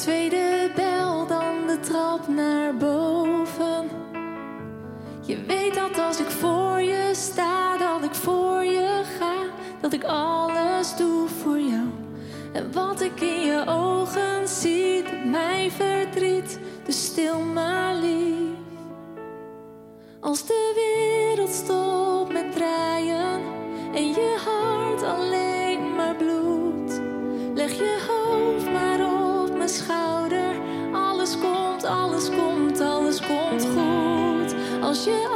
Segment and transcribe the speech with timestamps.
[0.00, 3.88] tweede bel, dan de trap naar boven.
[5.26, 9.34] Je weet dat als ik voor je sta, dat ik voor je ga,
[9.80, 11.88] dat ik alles doe voor jou.
[12.52, 18.19] En wat ik in je ogen zie, mij verdriet, dus stil maar lief.
[34.94, 35.29] Goed.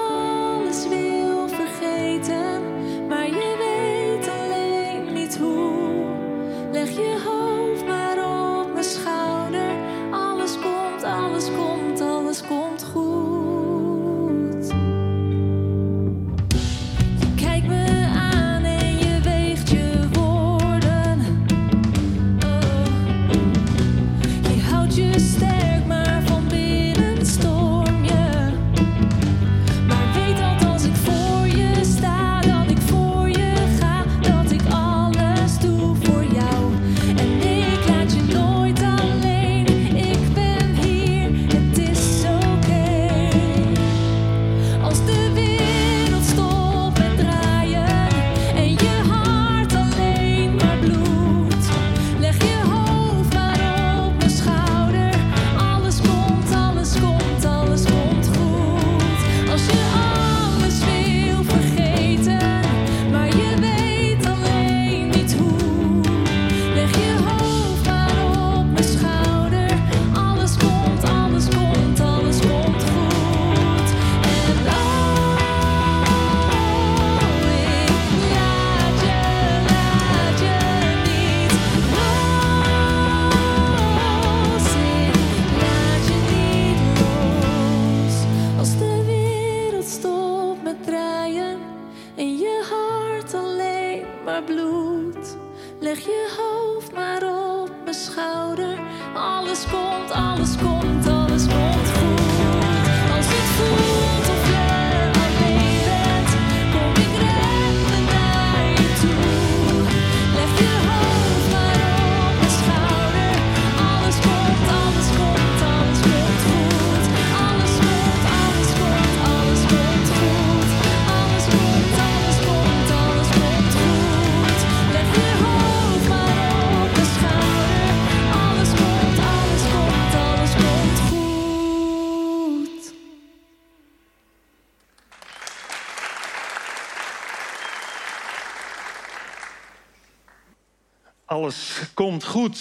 [142.23, 142.61] Goed.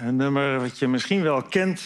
[0.00, 1.82] Een nummer wat je misschien wel kent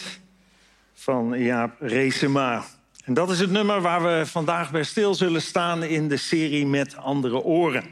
[0.93, 2.63] van Jaap Reesema.
[3.03, 6.67] En dat is het nummer waar we vandaag bij stil zullen staan in de serie
[6.67, 7.83] Met Andere Oren.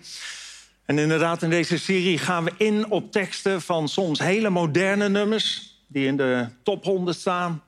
[0.85, 5.77] En inderdaad, in deze serie gaan we in op teksten van soms hele moderne nummers...
[5.87, 7.63] die in de top 100 staan,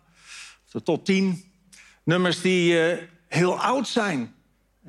[0.66, 1.44] of de top 10.
[2.04, 2.98] Nummers die eh,
[3.28, 4.34] heel oud zijn,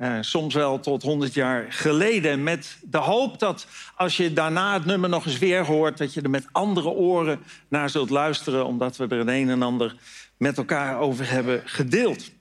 [0.01, 2.43] eh, soms wel tot 100 jaar geleden.
[2.43, 5.97] Met de hoop dat als je daarna het nummer nog eens weer hoort...
[5.97, 8.65] dat je er met andere oren naar zult luisteren...
[8.65, 9.95] omdat we er een een en ander
[10.37, 12.31] met elkaar over hebben gedeeld.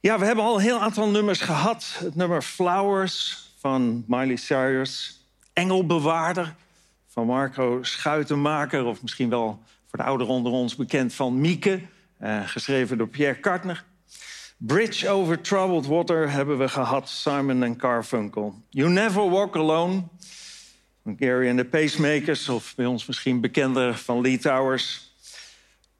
[0.00, 1.96] Ja, we hebben al een heel aantal nummers gehad.
[1.98, 5.20] Het nummer Flowers van Miley Cyrus.
[5.52, 6.54] Engelbewaarder
[7.08, 8.84] van Marco Schuitenmaker...
[8.84, 11.80] of misschien wel voor de ouderen onder ons bekend van Mieke...
[12.18, 13.84] eh, geschreven door Pierre Kartner.
[14.64, 18.62] Bridge Over Troubled Water hebben we gehad, Simon en Carfunkel.
[18.70, 20.02] You Never Walk Alone,
[21.18, 22.48] Gary and the Pacemakers...
[22.48, 25.14] of bij ons misschien bekender van Lee Towers.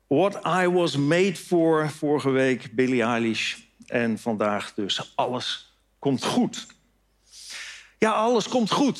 [0.06, 3.56] What I Was Made For, vorige week Billie Eilish.
[3.87, 6.67] En vandaag dus Alles Komt Goed.
[7.99, 8.99] Ja, alles komt goed.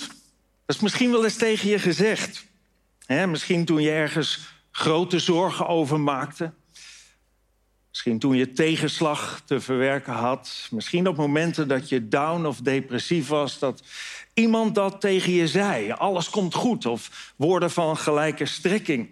[0.67, 2.47] Dat is misschien wel eens tegen je gezegd.
[3.07, 6.53] Misschien toen je ergens grote zorgen over maakte...
[7.93, 10.69] Misschien toen je tegenslag te verwerken had.
[10.71, 13.59] Misschien op momenten dat je down of depressief was.
[13.59, 13.83] Dat
[14.35, 15.91] iemand dat tegen je zei.
[15.91, 16.87] Alles komt goed.
[16.87, 19.11] Of woorden van gelijke strekking.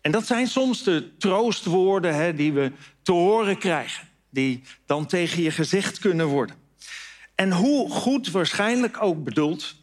[0.00, 2.72] En dat zijn soms de troostwoorden hè, die we
[3.02, 4.08] te horen krijgen.
[4.30, 6.56] Die dan tegen je gezegd kunnen worden.
[7.34, 9.74] En hoe goed waarschijnlijk ook bedoeld.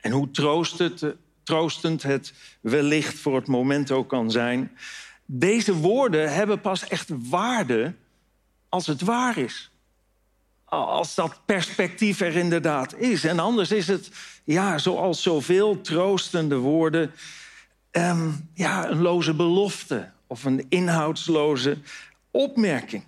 [0.00, 1.04] En hoe troostend,
[1.42, 4.70] troostend het wellicht voor het moment ook kan zijn
[5.26, 7.94] deze woorden hebben pas echt waarde
[8.68, 9.70] als het waar is.
[10.64, 13.24] Als dat perspectief er inderdaad is.
[13.24, 14.10] En anders is het,
[14.44, 17.12] ja, zoals zoveel troostende woorden,
[17.90, 21.78] ehm, ja, een loze belofte of een inhoudsloze
[22.30, 23.04] opmerking.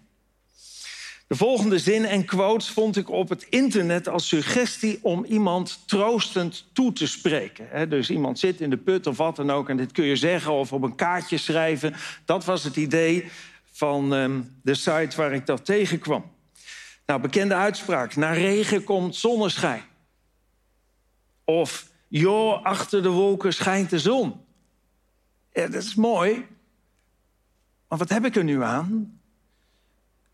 [1.26, 6.64] De volgende zin en quotes vond ik op het internet als suggestie om iemand troostend
[6.72, 7.88] toe te spreken.
[7.88, 10.52] Dus iemand zit in de put of wat dan ook en dit kun je zeggen
[10.52, 11.94] of op een kaartje schrijven.
[12.24, 13.30] Dat was het idee
[13.72, 16.24] van ehm, de site waar ik dat tegenkwam.
[17.06, 18.16] Nou, bekende uitspraak.
[18.16, 19.82] Na regen komt zonneschijn.
[21.44, 24.40] Of, joh, achter de wolken schijnt de zon.
[25.52, 26.46] Ja, dat is mooi.
[27.88, 29.15] Maar wat heb ik er nu aan?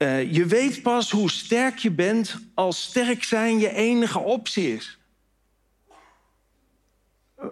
[0.03, 4.99] Uh, je weet pas hoe sterk je bent als sterk zijn je enige optie is.
[7.39, 7.47] Uh,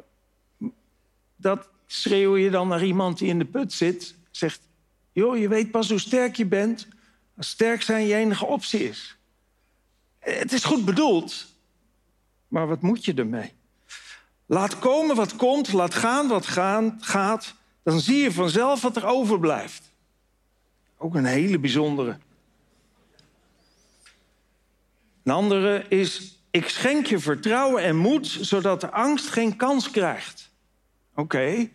[1.37, 4.15] dat schreeuw je dan naar iemand die in de put zit.
[4.31, 4.61] Zegt,
[5.13, 6.89] joh, je weet pas hoe sterk je bent
[7.37, 9.17] als sterk zijn je enige optie is.
[10.19, 11.47] Het is goed bedoeld,
[12.49, 13.53] maar wat moet je ermee?
[14.47, 17.55] Laat komen wat komt, laat gaan wat gaan, gaat.
[17.83, 19.91] Dan zie je vanzelf wat er overblijft.
[20.97, 22.19] Ook een hele bijzondere.
[25.31, 30.51] Een andere is, ik schenk je vertrouwen en moed, zodat de angst geen kans krijgt.
[31.15, 31.71] Oké,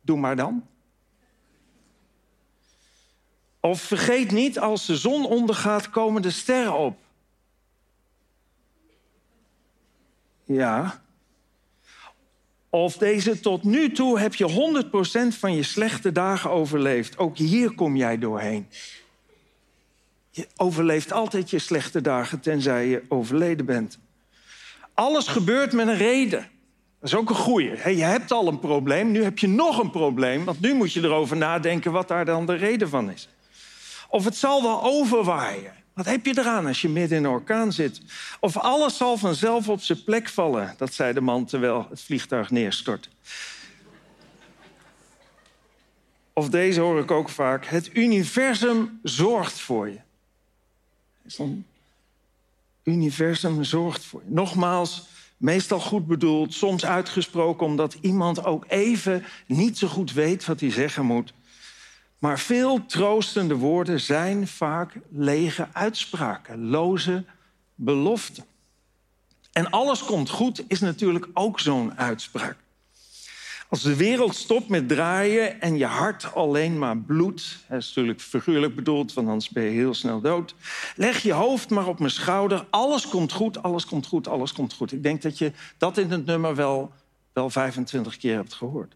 [0.00, 0.66] doe maar dan.
[3.60, 6.98] Of vergeet niet, als de zon ondergaat, komen de sterren op.
[10.44, 11.02] Ja.
[12.68, 14.84] Of deze tot nu toe heb je
[15.34, 17.18] 100% van je slechte dagen overleefd.
[17.18, 18.68] Ook hier kom jij doorheen.
[20.30, 23.98] Je overleeft altijd je slechte dagen tenzij je overleden bent.
[24.94, 26.48] Alles gebeurt met een reden.
[27.00, 27.96] Dat is ook een goeie.
[27.96, 30.44] Je hebt al een probleem, nu heb je nog een probleem.
[30.44, 33.28] Want nu moet je erover nadenken wat daar dan de reden van is.
[34.08, 35.72] Of het zal wel overwaaien.
[35.94, 38.00] Wat heb je eraan als je midden in een orkaan zit?
[38.40, 42.50] Of alles zal vanzelf op zijn plek vallen, dat zei de man terwijl het vliegtuig
[42.50, 43.08] neerstort.
[46.32, 47.66] Of deze hoor ik ook vaak.
[47.66, 49.98] Het universum zorgt voor je.
[51.22, 51.40] Het
[52.82, 54.22] universum zorgt voor.
[54.24, 60.60] Nogmaals, meestal goed bedoeld, soms uitgesproken omdat iemand ook even niet zo goed weet wat
[60.60, 61.32] hij zeggen moet.
[62.18, 67.24] Maar veel troostende woorden zijn vaak lege uitspraken, loze
[67.74, 68.44] beloften.
[69.52, 72.56] En alles komt goed is natuurlijk ook zo'n uitspraak.
[73.70, 78.20] Als de wereld stopt met draaien en je hart alleen maar bloedt, dat is natuurlijk
[78.20, 80.54] figuurlijk bedoeld, want anders ben je heel snel dood.
[80.96, 82.66] Leg je hoofd maar op mijn schouder.
[82.70, 84.92] Alles komt goed, alles komt goed, alles komt goed.
[84.92, 86.92] Ik denk dat je dat in het nummer wel,
[87.32, 88.94] wel 25 keer hebt gehoord.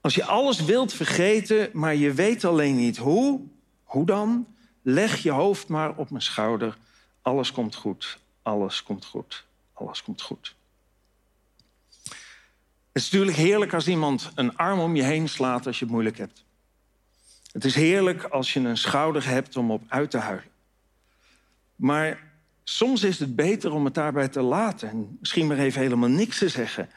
[0.00, 3.40] Als je alles wilt vergeten, maar je weet alleen niet hoe,
[3.82, 4.46] hoe dan?
[4.82, 6.76] Leg je hoofd maar op mijn schouder.
[7.22, 10.54] Alles komt goed, alles komt goed, alles komt goed.
[12.92, 15.92] Het is natuurlijk heerlijk als iemand een arm om je heen slaat als je het
[15.92, 16.44] moeilijk hebt.
[17.52, 20.50] Het is heerlijk als je een schouder hebt om op uit te huilen.
[21.76, 22.22] Maar
[22.64, 26.38] soms is het beter om het daarbij te laten en misschien maar even helemaal niks
[26.38, 26.88] te zeggen.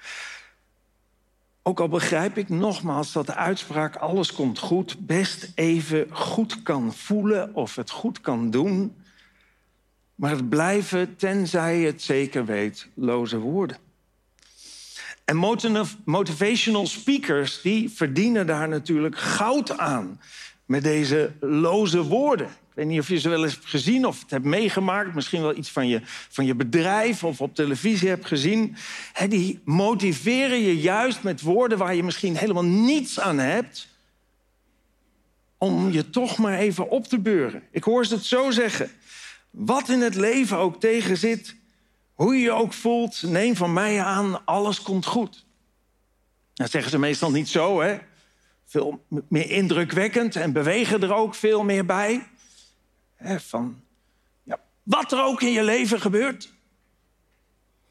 [1.62, 6.94] Ook al begrijp ik nogmaals dat de uitspraak alles komt goed best even goed kan
[6.94, 8.96] voelen of het goed kan doen.
[10.16, 13.78] Maar het blijven, tenzij je het zeker weet, loze woorden.
[15.26, 15.38] En
[16.06, 20.22] motivational speakers die verdienen daar natuurlijk goud aan
[20.66, 22.48] met deze loze woorden.
[22.48, 25.14] Ik weet niet of je ze wel eens hebt gezien of het hebt meegemaakt.
[25.14, 28.76] Misschien wel iets van je, van je bedrijf of op televisie hebt gezien.
[29.30, 33.88] die motiveren je juist met woorden waar je misschien helemaal niets aan hebt.
[35.58, 37.64] Om je toch maar even op te beuren.
[37.72, 38.92] Ik hoor ze het zo zeggen.
[39.50, 41.56] Wat in het leven ook tegen zit,
[42.16, 45.46] hoe je je ook voelt, neem van mij aan, alles komt goed.
[46.54, 47.98] Dat zeggen ze meestal niet zo, hè?
[48.66, 52.28] Veel meer indrukwekkend en bewegen er ook veel meer bij.
[53.38, 53.82] van,
[54.44, 56.54] ja, wat er ook in je leven gebeurt,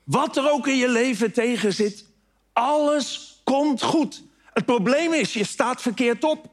[0.04, 2.06] wat er ook in je leven tegen zit,
[2.52, 4.22] alles komt goed.
[4.52, 6.52] Het probleem is, je staat verkeerd op.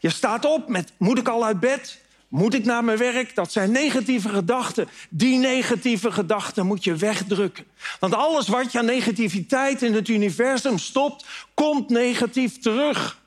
[0.00, 2.03] Je staat op met, moet ik al uit bed?
[2.34, 3.34] Moet ik naar mijn werk?
[3.34, 4.88] Dat zijn negatieve gedachten.
[5.10, 7.64] Die negatieve gedachten moet je wegdrukken.
[8.00, 11.24] Want alles wat je aan negativiteit in het universum stopt,
[11.54, 13.20] komt negatief terug.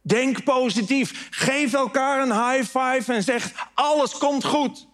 [0.00, 1.28] Denk positief.
[1.30, 4.86] Geef elkaar een high five en zeg: alles komt goed.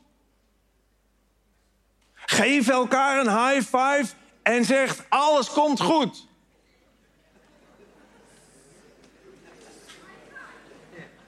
[2.14, 4.07] Geef elkaar een high five
[4.43, 6.25] en zeg: alles komt goed.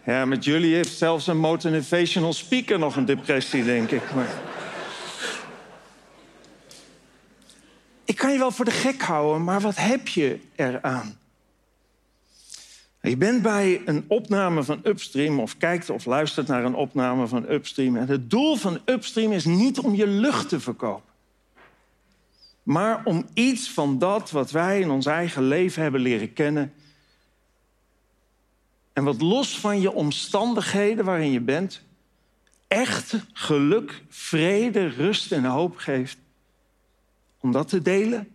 [0.08, 4.14] Ja, met jullie heeft zelfs een motivational speaker nog een depressie, denk ik.
[4.14, 4.28] Maar...
[8.04, 11.18] Ik kan je wel voor de gek houden, maar wat heb je eraan?
[13.00, 17.50] Je bent bij een opname van Upstream of kijkt of luistert naar een opname van
[17.50, 17.96] Upstream.
[17.96, 21.12] En het doel van Upstream is niet om je lucht te verkopen.
[22.62, 26.72] Maar om iets van dat wat wij in ons eigen leven hebben leren kennen
[28.98, 31.82] en wat los van je omstandigheden waarin je bent,
[32.68, 36.18] echt geluk, vrede, rust en hoop geeft.
[37.40, 38.28] Om dat te delen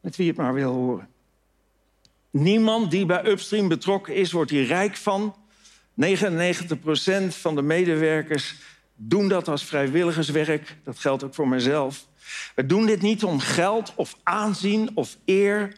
[0.00, 1.08] met wie het maar wil horen.
[2.30, 5.34] Niemand die bij Upstream betrokken is, wordt hier rijk van.
[6.04, 6.06] 99%
[7.28, 8.54] van de medewerkers
[8.94, 10.76] doen dat als vrijwilligerswerk.
[10.84, 12.06] Dat geldt ook voor mezelf.
[12.54, 15.76] We doen dit niet om geld of aanzien of eer,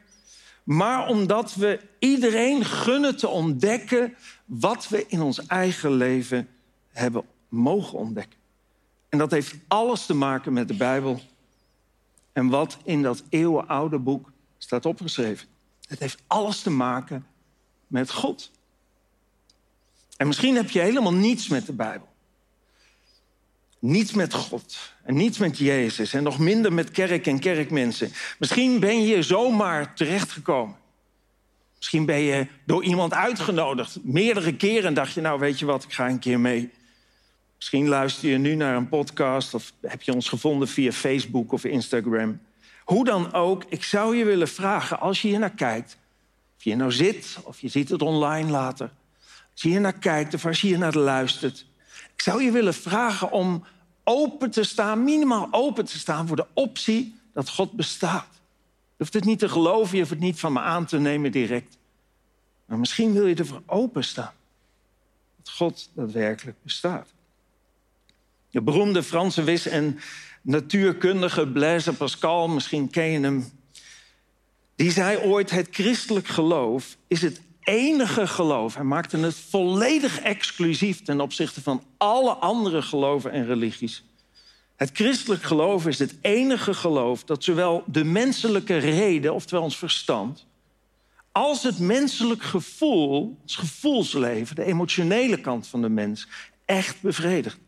[0.71, 6.49] maar omdat we iedereen gunnen te ontdekken wat we in ons eigen leven
[6.89, 8.39] hebben mogen ontdekken.
[9.09, 11.21] En dat heeft alles te maken met de Bijbel
[12.33, 15.49] en wat in dat eeuwenoude boek staat opgeschreven.
[15.89, 17.27] Het heeft alles te maken
[17.87, 18.51] met God.
[20.17, 22.09] En misschien heb je helemaal niets met de Bijbel.
[23.81, 28.13] Niets met God en niets met Jezus en nog minder met kerk en kerkmensen.
[28.39, 30.77] Misschien ben je zomaar terechtgekomen.
[31.77, 33.99] Misschien ben je door iemand uitgenodigd.
[34.03, 36.71] Meerdere keren dacht je, nou weet je wat, ik ga een keer mee.
[37.57, 41.65] Misschien luister je nu naar een podcast of heb je ons gevonden via Facebook of
[41.65, 42.41] Instagram.
[42.85, 45.99] Hoe dan ook, ik zou je willen vragen, als je hier naar kijkt,
[46.57, 48.91] of je nou zit of je ziet het online later,
[49.53, 51.67] als je hier naar kijkt of als je hier naar luistert,
[52.15, 53.65] ik zou je willen vragen om
[54.05, 58.29] open te staan, minimaal open te staan voor de optie dat God bestaat.
[58.31, 61.33] Je hoeft het niet te geloven, je hoeft het niet van me aan te nemen
[61.33, 61.79] direct.
[62.65, 64.33] Maar misschien wil je ervoor openstaan.
[65.37, 67.09] Dat God daadwerkelijk bestaat.
[68.51, 70.01] De beroemde Franse wis- en
[70.43, 73.51] natuurkundige Blaise Pascal, misschien ken je hem.
[74.75, 77.41] Die zei ooit: Het christelijk geloof is het
[77.71, 78.75] enige geloof.
[78.75, 84.05] Hij maakte het volledig exclusief ten opzichte van alle andere geloven en religies.
[84.77, 90.47] Het christelijk geloof is het enige geloof dat zowel de menselijke reden, oftewel ons verstand,
[91.33, 96.29] als het menselijk gevoel, ons gevoelsleven, de emotionele kant van de mens,
[96.65, 97.59] echt bevredigt.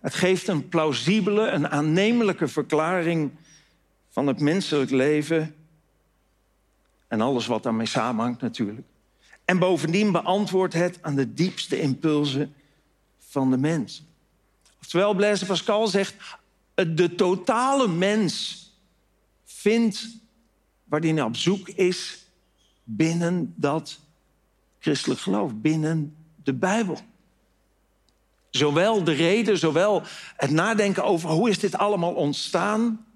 [0.00, 3.30] Het geeft een plausibele, een aannemelijke verklaring
[4.08, 5.54] van het menselijk leven
[7.08, 8.86] en alles wat daarmee samenhangt natuurlijk.
[9.48, 12.54] En bovendien beantwoordt het aan de diepste impulsen
[13.18, 14.02] van de mens.
[14.80, 16.14] Oftewel, Blaise Pascal zegt,
[16.74, 18.64] de totale mens
[19.44, 20.08] vindt
[20.84, 22.24] waar hij naar op zoek is
[22.84, 23.98] binnen dat
[24.78, 26.98] christelijk geloof, binnen de Bijbel.
[28.50, 30.02] Zowel de reden, zowel
[30.36, 33.06] het nadenken over hoe is dit allemaal ontstaan.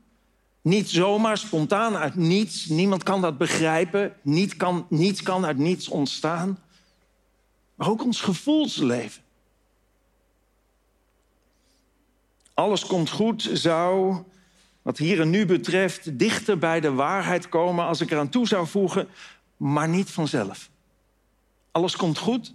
[0.63, 2.67] Niet zomaar spontaan uit niets.
[2.67, 4.15] Niemand kan dat begrijpen.
[4.23, 6.59] Niet kan, niets kan uit niets ontstaan.
[7.75, 9.23] Maar ook ons gevoelsleven.
[12.55, 14.17] Alles komt goed, zou,
[14.83, 18.67] wat hier en nu betreft, dichter bij de waarheid komen als ik eraan toe zou
[18.67, 19.09] voegen,
[19.57, 20.71] maar niet vanzelf.
[21.71, 22.55] Alles komt goed,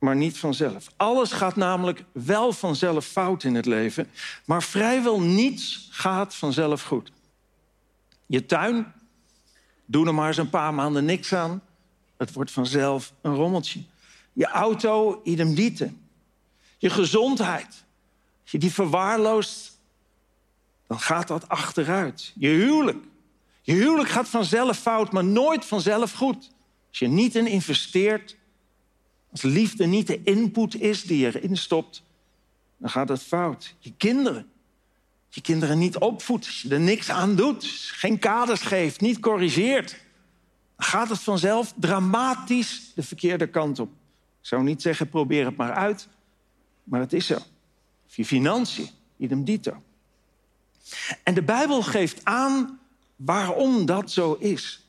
[0.00, 0.86] maar niet vanzelf.
[0.96, 4.10] Alles gaat namelijk wel vanzelf fout in het leven,
[4.44, 7.12] maar vrijwel niets gaat vanzelf goed.
[8.26, 8.92] Je tuin,
[9.84, 11.62] doe er maar eens een paar maanden niks aan,
[12.16, 13.82] het wordt vanzelf een rommeltje.
[14.32, 15.92] Je auto, idem dite.
[16.78, 17.84] Je gezondheid,
[18.42, 19.78] als je die verwaarloost,
[20.86, 22.32] dan gaat dat achteruit.
[22.34, 23.04] Je huwelijk.
[23.62, 26.50] Je huwelijk gaat vanzelf fout, maar nooit vanzelf goed.
[26.88, 28.36] Als je niet in investeert,
[29.30, 32.02] als liefde niet de input is die je erin stopt,
[32.76, 33.74] dan gaat het fout.
[33.78, 34.50] Je kinderen.
[35.28, 39.90] Je kinderen niet opvoedt, als je er niks aan doet, geen kaders geeft, niet corrigeert,
[40.76, 43.88] dan gaat het vanzelf dramatisch de verkeerde kant op.
[44.40, 46.08] Ik zou niet zeggen, probeer het maar uit,
[46.84, 47.38] maar het is zo.
[48.06, 49.82] Of je financiën, idem dito.
[51.22, 52.80] En de Bijbel geeft aan
[53.16, 54.84] waarom dat zo is.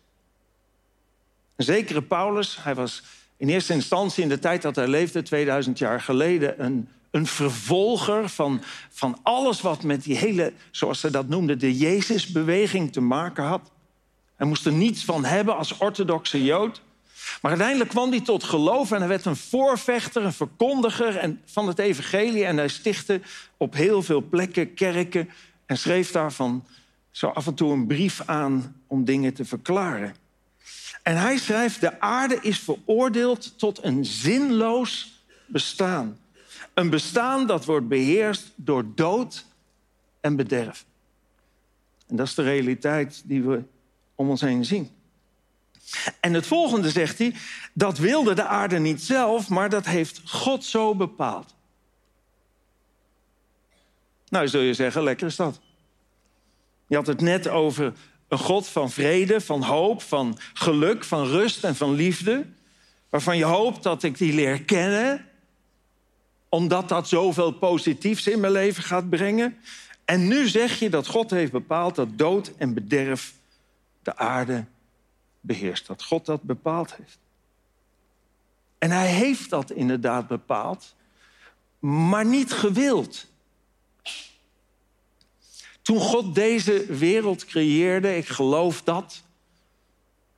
[1.55, 3.03] Een zekere Paulus, hij was
[3.41, 8.29] in eerste instantie in de tijd dat hij leefde, 2000 jaar geleden, een, een vervolger
[8.29, 13.43] van, van alles wat met die hele, zoals ze dat noemden, de Jezusbeweging te maken
[13.43, 13.71] had.
[14.35, 16.81] Hij moest er niets van hebben als orthodoxe Jood.
[17.41, 21.67] Maar uiteindelijk kwam hij tot geloof en hij werd een voorvechter, een verkondiger en van
[21.67, 22.45] het evangelie.
[22.45, 23.21] En hij stichtte
[23.57, 25.29] op heel veel plekken kerken
[25.65, 26.65] en schreef daarvan
[27.11, 30.20] zo af en toe een brief aan om dingen te verklaren.
[31.01, 36.19] En hij schrijft, de aarde is veroordeeld tot een zinloos bestaan.
[36.73, 39.45] Een bestaan dat wordt beheerst door dood
[40.19, 40.85] en bederf.
[42.07, 43.63] En dat is de realiteit die we
[44.15, 44.89] om ons heen zien.
[46.19, 47.35] En het volgende zegt hij,
[47.73, 51.55] dat wilde de aarde niet zelf, maar dat heeft God zo bepaald.
[54.29, 55.59] Nou, zul je zeggen, lekker is dat.
[56.87, 57.93] Je had het net over
[58.31, 62.45] een God van vrede, van hoop, van geluk, van rust en van liefde.
[63.09, 65.25] Waarvan je hoopt dat ik die leer kennen,
[66.49, 69.57] omdat dat zoveel positiefs in mijn leven gaat brengen.
[70.05, 73.33] En nu zeg je dat God heeft bepaald dat dood en bederf
[74.03, 74.65] de aarde
[75.39, 75.87] beheerst.
[75.87, 77.19] Dat God dat bepaald heeft.
[78.77, 80.95] En hij heeft dat inderdaad bepaald,
[81.79, 83.27] maar niet gewild.
[85.81, 89.23] Toen God deze wereld creëerde, ik geloof dat.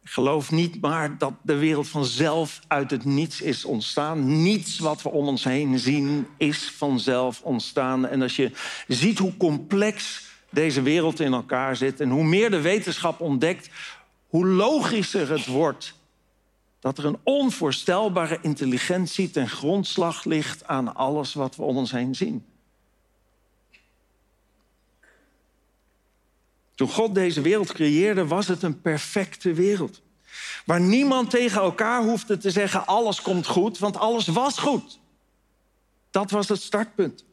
[0.03, 4.41] Ik geloof niet maar dat de wereld vanzelf uit het niets is ontstaan.
[4.43, 8.07] Niets wat we om ons heen zien is vanzelf ontstaan.
[8.07, 8.51] En als je
[8.87, 13.69] ziet hoe complex deze wereld in elkaar zit en hoe meer de wetenschap ontdekt,
[14.27, 15.95] hoe logischer het wordt
[16.79, 22.15] dat er een onvoorstelbare intelligentie ten grondslag ligt aan alles wat we om ons heen
[22.15, 22.45] zien.
[26.75, 30.01] Toen God deze wereld creëerde, was het een perfecte wereld.
[30.65, 34.99] Waar niemand tegen elkaar hoefde te zeggen: alles komt goed, want alles was goed.
[36.11, 37.25] Dat was het startpunt.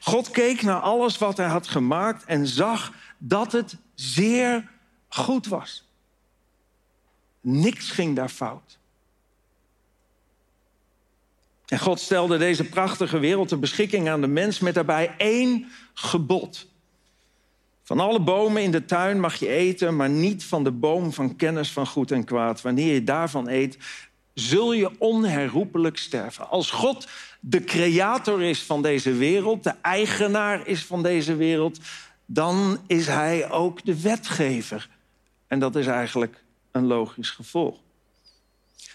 [0.00, 4.68] God keek naar alles wat hij had gemaakt en zag dat het zeer
[5.08, 5.88] goed was.
[7.40, 8.78] Niks ging daar fout.
[11.66, 16.66] En God stelde deze prachtige wereld ter beschikking aan de mens met daarbij één gebod.
[17.86, 21.36] Van alle bomen in de tuin mag je eten, maar niet van de boom van
[21.36, 22.62] kennis van goed en kwaad.
[22.62, 23.78] Wanneer je daarvan eet,
[24.34, 26.48] zul je onherroepelijk sterven.
[26.48, 27.08] Als God
[27.40, 31.78] de creator is van deze wereld, de eigenaar is van deze wereld,
[32.24, 34.88] dan is hij ook de wetgever.
[35.46, 37.80] En dat is eigenlijk een logisch gevolg.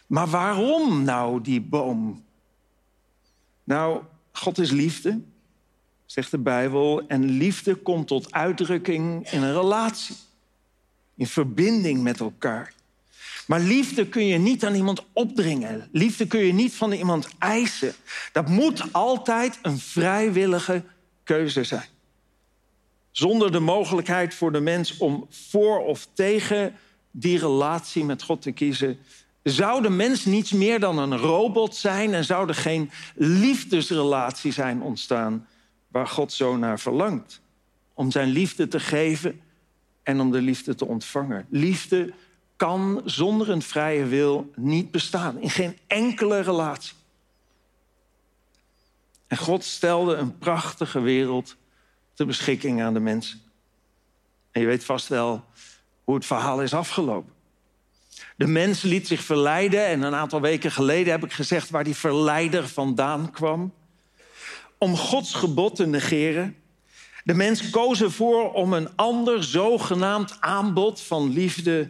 [0.08, 2.24] Maar waarom nou die boom?
[3.64, 5.22] Nou, God is liefde
[6.12, 7.08] zegt de Bijbel.
[7.08, 10.16] En liefde komt tot uitdrukking in een relatie,
[11.16, 12.74] in verbinding met elkaar.
[13.48, 15.90] Maar liefde kun je niet aan iemand opdringen.
[15.92, 17.94] Liefde kun je niet van iemand eisen.
[18.32, 20.84] Dat moet altijd een vrijwillige
[21.24, 21.88] keuze zijn.
[23.12, 26.76] Zonder de mogelijkheid voor de mens om voor of tegen
[27.12, 29.00] die relatie met God te kiezen,
[29.44, 34.82] zou de mens niets meer dan een robot zijn en zou er geen liefdesrelatie zijn
[34.82, 35.48] ontstaan
[35.92, 37.42] waar God zo naar verlangt.
[37.94, 39.42] Om zijn liefde te geven
[40.04, 41.46] en om de liefde te ontvangen.
[41.50, 42.14] Liefde
[42.56, 45.42] kan zonder een vrije wil niet bestaan.
[45.42, 46.94] In geen enkele relatie.
[49.28, 51.56] En God stelde een prachtige wereld
[52.14, 53.42] ter beschikking aan de mensen.
[54.52, 55.44] En je weet vast wel
[56.04, 57.34] hoe het verhaal is afgelopen.
[58.36, 61.96] De mens liet zich verleiden en een aantal weken geleden heb ik gezegd waar die
[61.96, 63.74] verleider vandaan kwam
[64.82, 66.56] om Gods gebod te negeren.
[67.24, 71.90] De mens koos ervoor om een ander zogenaamd aanbod van liefde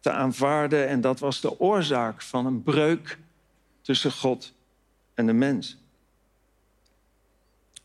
[0.00, 0.88] te aanvaarden.
[0.88, 3.18] En dat was de oorzaak van een breuk
[3.82, 4.52] tussen God
[5.14, 5.76] en de mens.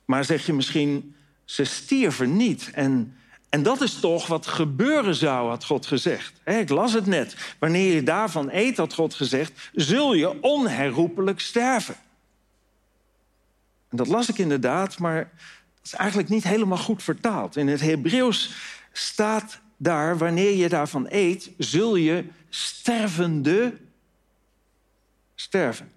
[0.06, 2.72] Maar zeg je misschien, ze stierven niet.
[2.74, 3.18] En,
[3.50, 6.34] en dat is toch wat gebeuren zou, had God gezegd.
[6.46, 7.56] ik las het net.
[7.60, 11.96] Wanneer je daarvan eet, had God gezegd, zul je onherroepelijk sterven.
[13.94, 15.18] En dat las ik inderdaad, maar
[15.76, 17.56] dat is eigenlijk niet helemaal goed vertaald.
[17.56, 18.52] In het Hebreeuws
[18.92, 23.74] staat daar, wanneer je daarvan eet, zul je stervende
[25.36, 25.92] sterven.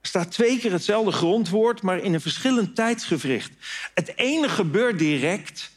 [0.00, 3.52] Er staat twee keer hetzelfde grondwoord, maar in een verschillend tijdsgevricht.
[3.94, 5.70] Het ene gebeurt direct,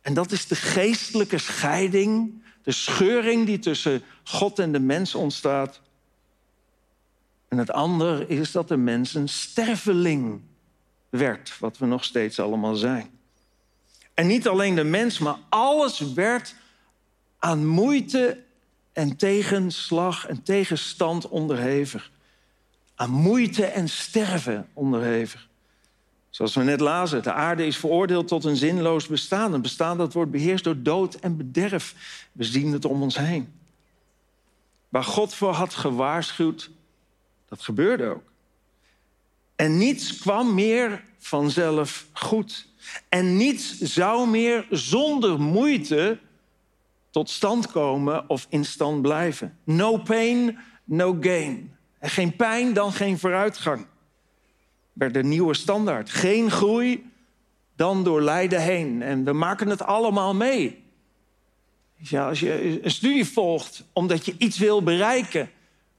[0.00, 5.80] en dat is de geestelijke scheiding, de scheuring die tussen God en de mens ontstaat.
[7.54, 10.40] En het andere is dat de mens een sterveling
[11.08, 13.10] werd, wat we nog steeds allemaal zijn.
[14.14, 16.54] En niet alleen de mens, maar alles werd
[17.38, 18.42] aan moeite
[18.92, 22.10] en tegenslag en tegenstand onderhevig.
[22.94, 25.48] Aan moeite en sterven onderhevig.
[26.30, 29.52] Zoals we net lazen, de aarde is veroordeeld tot een zinloos bestaan.
[29.52, 31.94] Een bestaan dat wordt beheerst door dood en bederf.
[32.32, 33.52] We zien het om ons heen.
[34.88, 36.70] Waar God voor had gewaarschuwd,
[37.54, 38.32] dat gebeurde ook.
[39.56, 42.68] En niets kwam meer vanzelf goed.
[43.08, 46.18] En niets zou meer zonder moeite
[47.10, 49.58] tot stand komen of in stand blijven.
[49.64, 51.76] No pain, no gain.
[51.98, 53.86] En geen pijn, dan geen vooruitgang.
[54.92, 56.10] Werd de nieuwe standaard.
[56.10, 57.10] Geen groei,
[57.76, 59.02] dan door lijden heen.
[59.02, 60.84] En we maken het allemaal mee.
[61.96, 65.50] Ja, als je een studie volgt omdat je iets wil bereiken,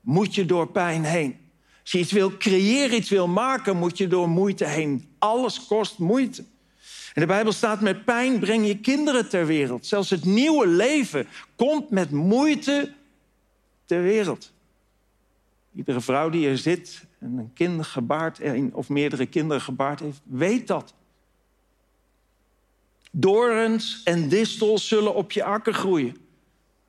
[0.01, 1.44] moet je door pijn heen.
[1.86, 5.10] Als je iets wil creëren, iets wil maken, moet je door moeite heen.
[5.19, 6.43] Alles kost moeite.
[7.13, 9.86] En de Bijbel staat: met pijn breng je kinderen ter wereld.
[9.86, 12.93] Zelfs het nieuwe leven komt met moeite
[13.86, 14.52] ter wereld.
[15.76, 18.39] Iedere vrouw die er zit en een kind gebaard
[18.71, 20.93] of meerdere kinderen gebaard heeft, weet dat.
[23.12, 26.17] Dorens en distels zullen op je akker groeien,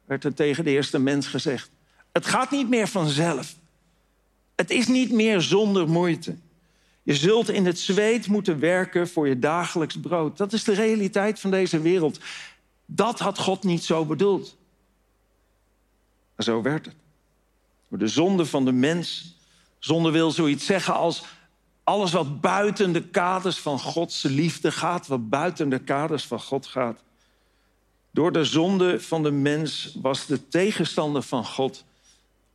[0.05, 1.71] werd er tegen de eerste mens gezegd.
[2.13, 3.55] Het gaat niet meer vanzelf.
[4.57, 6.37] Het is niet meer zonder moeite.
[7.03, 10.37] Je zult in het zweet moeten werken voor je dagelijks brood.
[10.37, 12.19] Dat is de realiteit van deze wereld.
[12.87, 14.57] Dat had God niet zo bedoeld.
[16.37, 16.95] Maar zo werd het.
[17.89, 19.37] Door de zonde van de mens.
[19.79, 21.25] Zonde wil zoiets zeggen als
[21.85, 26.67] alles wat buiten de kaders van Gods liefde gaat, wat buiten de kaders van God
[26.67, 27.03] gaat.
[28.11, 31.85] Door de zonde van de mens was de tegenstander van God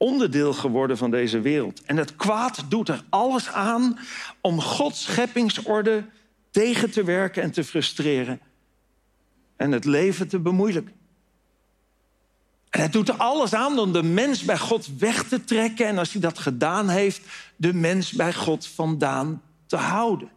[0.01, 1.81] onderdeel geworden van deze wereld.
[1.81, 3.99] En het kwaad doet er alles aan
[4.41, 6.05] om Gods scheppingsorde
[6.51, 8.39] tegen te werken en te frustreren.
[9.55, 10.93] En het leven te bemoeilijken.
[12.69, 15.87] En het doet er alles aan om de mens bij God weg te trekken.
[15.87, 17.21] En als hij dat gedaan heeft,
[17.55, 20.29] de mens bij God vandaan te houden.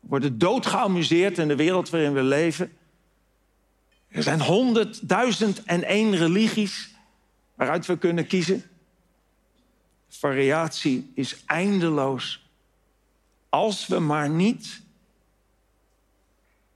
[0.00, 2.72] We worden doodgeamuseerd in de wereld waarin we leven.
[4.08, 6.89] Er zijn honderdduizend en één religies
[7.60, 8.64] waaruit we kunnen kiezen.
[10.08, 12.50] Variatie is eindeloos.
[13.48, 14.82] Als we maar niet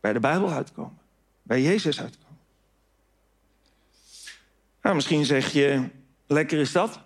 [0.00, 0.98] bij de Bijbel uitkomen,
[1.42, 2.38] bij Jezus uitkomen.
[4.82, 5.88] Nou, misschien zeg je,
[6.26, 7.00] lekker is dat.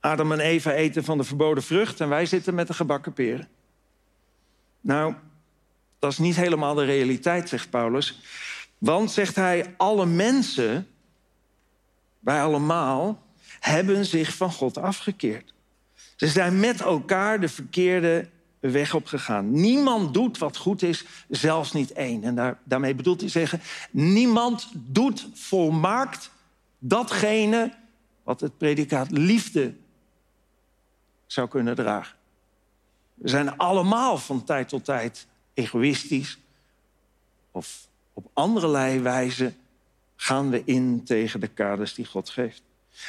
[0.00, 3.48] Adam en Eva eten van de verboden vrucht en wij zitten met de gebakken peren.
[4.80, 5.14] Nou,
[5.98, 8.20] dat is niet helemaal de realiteit, zegt Paulus.
[8.78, 10.91] Want, zegt hij, alle mensen,
[12.22, 13.22] wij allemaal,
[13.60, 15.54] hebben zich van God afgekeerd.
[16.16, 18.28] Ze zijn met elkaar de verkeerde
[18.60, 19.50] weg op gegaan.
[19.50, 22.24] Niemand doet wat goed is, zelfs niet één.
[22.24, 26.30] En daar, daarmee bedoelt hij zeggen, niemand doet volmaakt
[26.78, 27.74] datgene
[28.22, 29.74] wat het predicaat liefde
[31.26, 32.16] zou kunnen dragen.
[33.14, 36.38] We zijn allemaal van tijd tot tijd egoïstisch
[37.50, 39.54] of op allerlei wijze
[40.22, 42.62] gaan we in tegen de kaders die God geeft.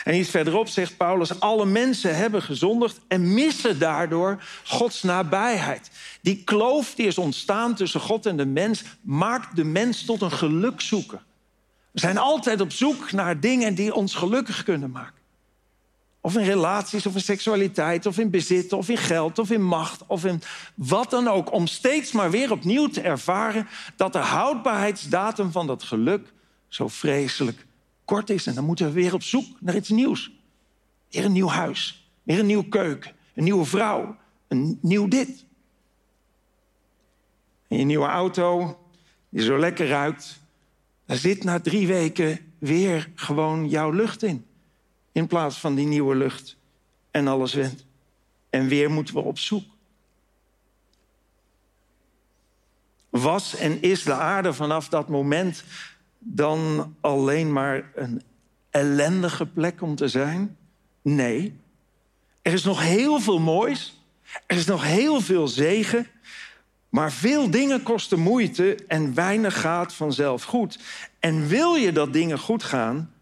[0.04, 5.92] En iets verderop zegt Paulus: alle mensen hebben gezondigd en missen daardoor Gods nabijheid.
[6.22, 10.32] Die kloof die is ontstaan tussen God en de mens maakt de mens tot een
[10.32, 11.22] gelukzoeker.
[11.92, 15.22] We zijn altijd op zoek naar dingen die ons gelukkig kunnen maken.
[16.22, 20.04] Of in relaties, of in seksualiteit, of in bezit, of in geld, of in macht,
[20.08, 20.42] of in
[20.76, 21.52] wat dan ook.
[21.52, 26.32] Om steeds maar weer opnieuw te ervaren dat de houdbaarheidsdatum van dat geluk
[26.74, 27.66] zo vreselijk
[28.06, 28.48] kort is.
[28.48, 30.32] En dan moeten we weer op zoek naar iets nieuws.
[31.10, 35.46] Weer een nieuw huis, weer een nieuwe keuken, een nieuwe vrouw, een nieuw dit.
[37.68, 38.80] En je nieuwe auto,
[39.30, 40.40] die zo lekker ruikt,
[41.06, 44.46] daar zit na drie weken weer gewoon jouw lucht in.
[45.12, 46.58] In plaats van die nieuwe lucht.
[47.12, 47.86] En alles went.
[48.50, 49.64] En weer moeten we op zoek.
[53.10, 55.64] Was en is de aarde vanaf dat moment
[56.24, 58.22] dan alleen maar een
[58.70, 60.58] ellendige plek om te zijn?
[61.02, 61.60] Nee.
[62.42, 64.02] Er is nog heel veel moois.
[64.48, 66.08] Er is nog heel veel zegen.
[66.90, 70.80] Maar veel dingen kosten moeite en weinig gaat vanzelf goed.
[71.20, 73.14] En wil je dat dingen goed gaan,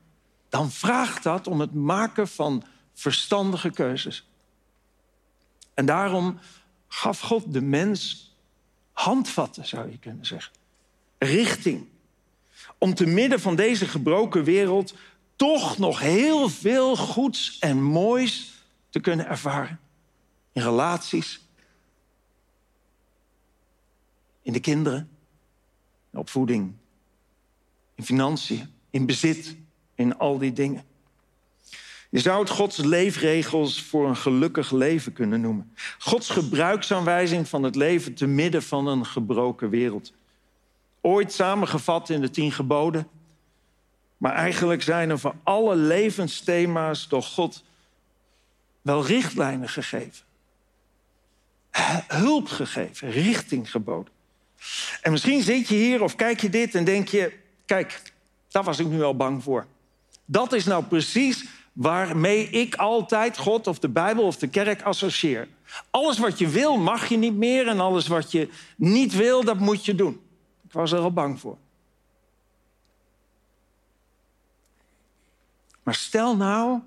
[0.49, 4.27] dan vraagt dat om het maken van verstandige keuzes.
[5.73, 6.39] En daarom
[6.87, 8.29] gaf God de mens
[8.91, 10.53] handvatten, zou je kunnen zeggen.
[11.17, 11.87] Richting.
[12.83, 14.93] Om te midden van deze gebroken wereld
[15.35, 18.53] toch nog heel veel goeds en moois
[18.89, 19.79] te kunnen ervaren.
[20.51, 21.41] In relaties,
[24.41, 25.09] in de kinderen,
[26.11, 26.73] in opvoeding,
[27.95, 29.55] in financiën, in bezit,
[29.95, 30.83] in al die dingen.
[32.09, 35.73] Je zou het Gods leefregels voor een gelukkig leven kunnen noemen.
[35.99, 40.13] Gods gebruiksaanwijzing van het leven te midden van een gebroken wereld.
[41.01, 43.07] Ooit samengevat in de tien geboden.
[44.17, 47.63] Maar eigenlijk zijn er voor alle levensthema's door God
[48.81, 50.25] wel richtlijnen gegeven.
[52.07, 54.13] Hulp gegeven, richting geboden.
[55.01, 57.33] En misschien zit je hier of kijk je dit en denk je...
[57.65, 58.01] kijk,
[58.47, 59.65] daar was ik nu al bang voor.
[60.25, 65.47] Dat is nou precies waarmee ik altijd God of de Bijbel of de kerk associeer.
[65.89, 67.67] Alles wat je wil, mag je niet meer.
[67.67, 70.21] En alles wat je niet wil, dat moet je doen.
[70.71, 71.57] Ik was er al bang voor.
[75.83, 76.77] Maar stel nou,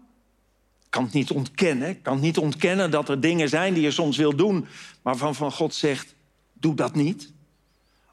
[0.84, 3.90] ik kan het niet ontkennen, ik kan niet ontkennen dat er dingen zijn die je
[3.90, 4.66] soms wil doen,
[5.02, 6.14] waarvan van God zegt,
[6.52, 7.32] doe dat niet.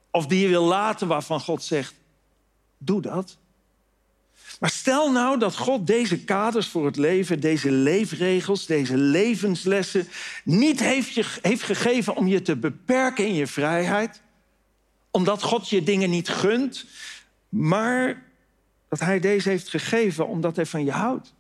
[0.10, 1.94] Of die je wil laten waarvan God zegt,
[2.78, 3.38] doe dat.
[4.60, 10.08] Maar stel nou dat God deze kaders voor het leven, deze leefregels, deze levenslessen
[10.44, 14.22] niet heeft, je, heeft gegeven om je te beperken in je vrijheid,
[15.12, 16.86] omdat God je dingen niet gunt,
[17.50, 18.24] maar
[18.88, 21.34] dat Hij deze heeft gegeven omdat Hij van je houdt.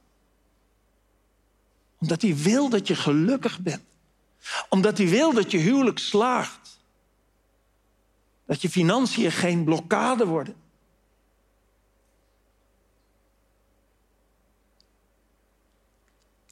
[1.97, 3.83] Omdat Hij wil dat je gelukkig bent.
[4.69, 6.79] Omdat Hij wil dat je huwelijk slaagt.
[8.45, 10.55] Dat je financiën geen blokkade worden.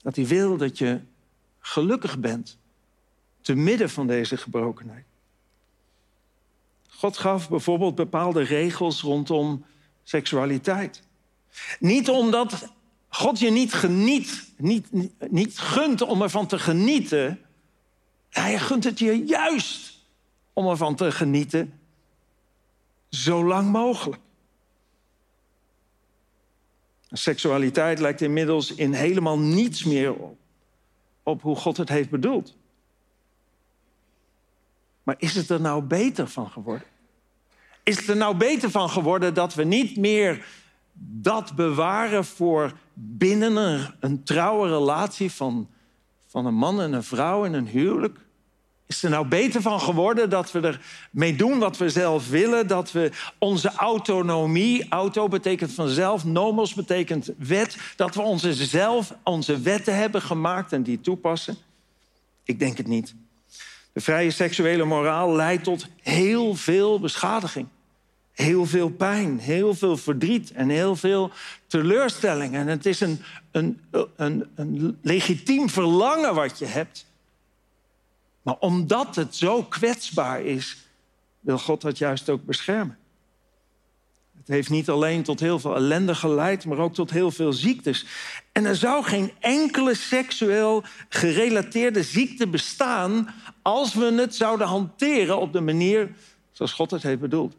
[0.02, 1.02] Dat hij wil dat je
[1.60, 2.58] gelukkig bent
[3.42, 5.06] te midden van deze gebrokenheid.
[7.00, 9.66] God gaf bijvoorbeeld bepaalde regels rondom
[10.04, 11.04] seksualiteit.
[11.80, 12.74] Niet omdat
[13.08, 14.88] God je niet geniet, niet,
[15.32, 17.40] niet gunt om ervan te genieten.
[18.30, 20.06] Hij gunt het je juist
[20.54, 21.80] om ervan te genieten,
[23.10, 24.22] zo lang mogelijk.
[27.12, 30.38] Seksualiteit lijkt inmiddels in helemaal niets meer op,
[31.24, 32.58] op hoe God het heeft bedoeld.
[35.10, 36.88] Maar is het er nou beter van geworden?
[37.84, 40.46] Is het er nou beter van geworden dat we niet meer
[40.94, 45.70] dat bewaren voor binnen een, een trouwe relatie van,
[46.28, 48.20] van een man en een vrouw in een huwelijk?
[48.86, 50.80] Is er nou beter van geworden dat we
[51.12, 52.68] ermee doen wat we zelf willen?
[52.68, 59.60] Dat we onze autonomie, auto betekent vanzelf, nomos betekent wet, dat we onze zelf onze
[59.60, 61.58] wetten hebben gemaakt en die toepassen?
[62.44, 63.16] Ik denk het niet.
[64.00, 67.68] De vrije seksuele moraal leidt tot heel veel beschadiging.
[68.32, 71.32] Heel veel pijn, heel veel verdriet en heel veel
[71.68, 72.56] teleurstelling.
[72.56, 73.82] En het is een, een,
[74.16, 77.06] een, een legitiem verlangen wat je hebt.
[78.42, 80.78] Maar omdat het zo kwetsbaar is,
[81.40, 82.98] wil God dat juist ook beschermen.
[84.38, 88.06] Het heeft niet alleen tot heel veel ellende geleid, maar ook tot heel veel ziektes.
[88.52, 93.34] En er zou geen enkele seksueel gerelateerde ziekte bestaan
[93.70, 96.16] als we het zouden hanteren op de manier
[96.52, 97.56] zoals God het heeft bedoeld.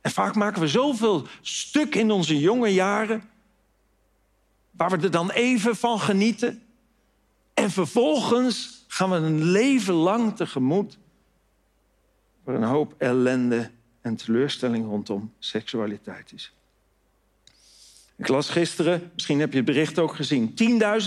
[0.00, 3.22] En vaak maken we zoveel stuk in onze jonge jaren,
[4.70, 6.62] waar we er dan even van genieten.
[7.54, 10.98] En vervolgens gaan we een leven lang tegemoet
[12.44, 16.52] waar een hoop ellende en teleurstelling rondom seksualiteit is.
[18.16, 20.54] Ik las gisteren, misschien heb je het bericht ook gezien,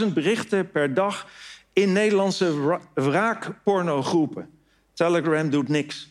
[0.08, 1.28] 10.000 berichten per dag
[1.74, 4.50] in Nederlandse wraakpornogroepen.
[4.94, 6.10] Telegram doet niks.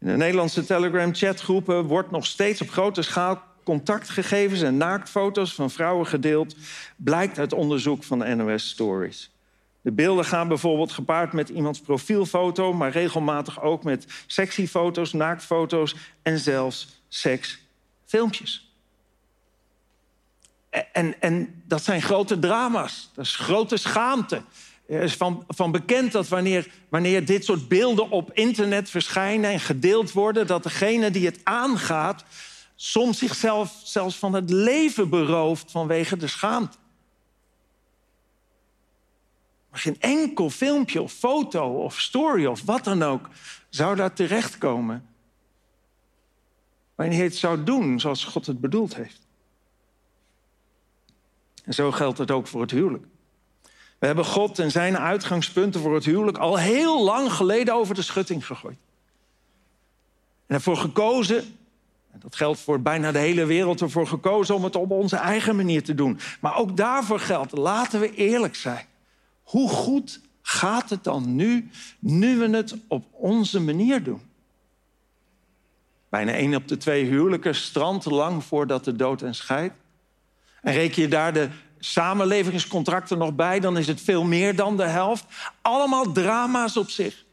[0.00, 6.06] In de Nederlandse Telegram-chatgroepen wordt nog steeds op grote schaal contactgegevens en naaktfoto's van vrouwen
[6.06, 6.56] gedeeld,
[6.96, 9.30] blijkt uit onderzoek van de NOS Stories.
[9.80, 15.96] De beelden gaan bijvoorbeeld gepaard met iemands profielfoto, maar regelmatig ook met sexy foto's, naaktfoto's
[16.22, 18.72] en zelfs seksfilmpjes.
[20.92, 24.42] En, en dat zijn grote drama's, dat is grote schaamte.
[24.88, 29.60] Er is van, van bekend dat wanneer, wanneer dit soort beelden op internet verschijnen en
[29.60, 32.24] gedeeld worden, dat degene die het aangaat
[32.74, 36.76] soms zichzelf zelfs van het leven berooft vanwege de schaamte.
[39.70, 43.28] Maar geen enkel filmpje of foto of story of wat dan ook
[43.68, 45.08] zou daar terechtkomen.
[46.94, 49.26] Wanneer het zou doen zoals God het bedoeld heeft.
[51.64, 53.06] En zo geldt het ook voor het huwelijk.
[53.98, 58.02] We hebben God en zijn uitgangspunten voor het huwelijk al heel lang geleden over de
[58.02, 58.78] schutting gegooid.
[60.46, 61.38] En ervoor gekozen,
[62.12, 65.56] en dat geldt voor bijna de hele wereld, ervoor gekozen om het op onze eigen
[65.56, 66.18] manier te doen.
[66.40, 68.86] Maar ook daarvoor geldt, laten we eerlijk zijn.
[69.42, 74.20] Hoe goed gaat het dan nu, nu we het op onze manier doen?
[76.08, 79.74] Bijna één op de twee huwelijken strandt lang voordat de dood en scheidt.
[80.62, 84.86] En reken je daar de samenlevingscontracten nog bij, dan is het veel meer dan de
[84.86, 85.24] helft.
[85.62, 87.24] Allemaal drama's op zich.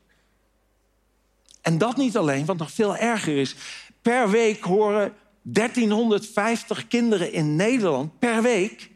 [1.62, 3.56] En dat niet alleen, wat nog veel erger is.
[4.02, 8.92] Per week horen 1350 kinderen in Nederland per week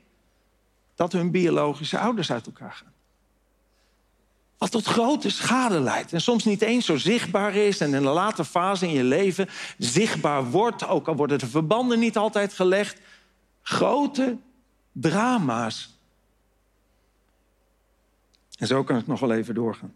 [0.96, 2.94] dat hun biologische ouders uit elkaar gaan.
[4.58, 6.14] Wat tot grote schade leidt.
[6.14, 9.50] En soms niet eens zo zichtbaar is en in een late fase in je leven
[9.78, 13.00] zichtbaar wordt, ook al worden de verbanden niet altijd gelegd.
[13.62, 14.38] Grote
[14.92, 15.98] drama's
[18.58, 19.96] En zo kan ik nog wel even doorgaan.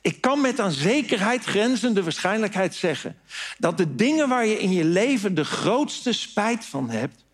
[0.00, 3.16] Ik kan met aan zekerheid grenzende waarschijnlijkheid zeggen
[3.58, 7.24] dat de dingen waar je in je leven de grootste spijt van hebt,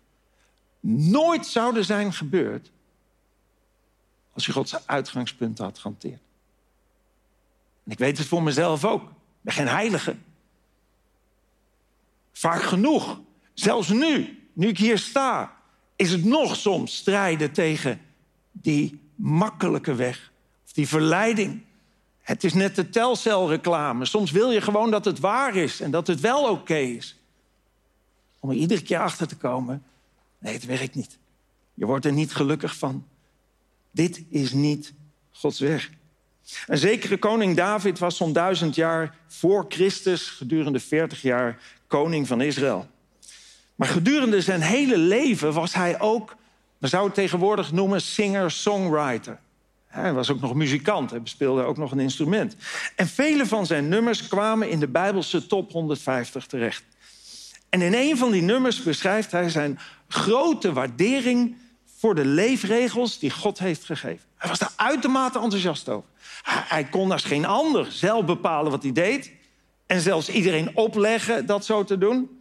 [0.79, 2.71] nooit zouden zijn gebeurd
[4.33, 6.21] als je Gods uitgangspunten had gehanteerd.
[7.83, 9.01] En ik weet het voor mezelf ook.
[9.01, 10.15] Ik ben geen heilige.
[12.31, 13.19] Vaak genoeg,
[13.53, 15.60] zelfs nu, nu ik hier sta,
[16.01, 18.01] is het nog soms strijden tegen
[18.51, 20.31] die makkelijke weg.
[20.65, 21.61] Of die verleiding.
[22.21, 24.05] Het is net de telcelreclame.
[24.05, 27.19] Soms wil je gewoon dat het waar is en dat het wel oké is.
[28.39, 29.83] Om er iedere keer achter te komen.
[30.39, 31.17] Nee, het werkt niet.
[31.73, 33.05] Je wordt er niet gelukkig van.
[33.91, 34.93] Dit is niet
[35.31, 35.89] Gods weg.
[36.67, 42.41] Een zekere koning David was zo'n duizend jaar voor Christus, gedurende 40 jaar, koning van
[42.41, 42.90] Israël.
[43.81, 46.35] Maar gedurende zijn hele leven was hij ook,
[46.77, 49.39] we zouden het tegenwoordig noemen, singer-songwriter.
[49.87, 52.55] Hij was ook nog muzikant, hij bespeelde ook nog een instrument.
[52.95, 56.83] En vele van zijn nummers kwamen in de Bijbelse top 150 terecht.
[57.69, 61.55] En in een van die nummers beschrijft hij zijn grote waardering
[61.97, 64.25] voor de leefregels die God heeft gegeven.
[64.37, 66.09] Hij was daar uitermate enthousiast over.
[66.43, 69.31] Hij kon als geen ander zelf bepalen wat hij deed.
[69.85, 72.40] En zelfs iedereen opleggen dat zo te doen.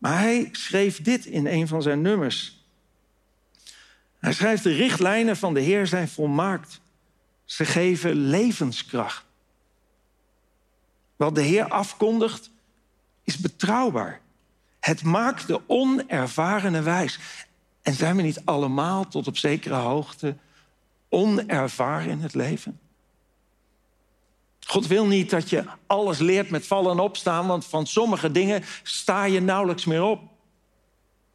[0.00, 2.64] Maar hij schreef dit in een van zijn nummers.
[4.18, 6.80] Hij schrijft: De richtlijnen van de Heer zijn volmaakt.
[7.44, 9.24] Ze geven levenskracht.
[11.16, 12.50] Wat de Heer afkondigt,
[13.24, 14.20] is betrouwbaar.
[14.80, 17.18] Het maakt de onervarene wijs.
[17.82, 20.36] En zijn we niet allemaal tot op zekere hoogte
[21.08, 22.80] onervaren in het leven?
[24.70, 28.62] God wil niet dat je alles leert met vallen en opstaan, want van sommige dingen
[28.82, 30.22] sta je nauwelijks meer op.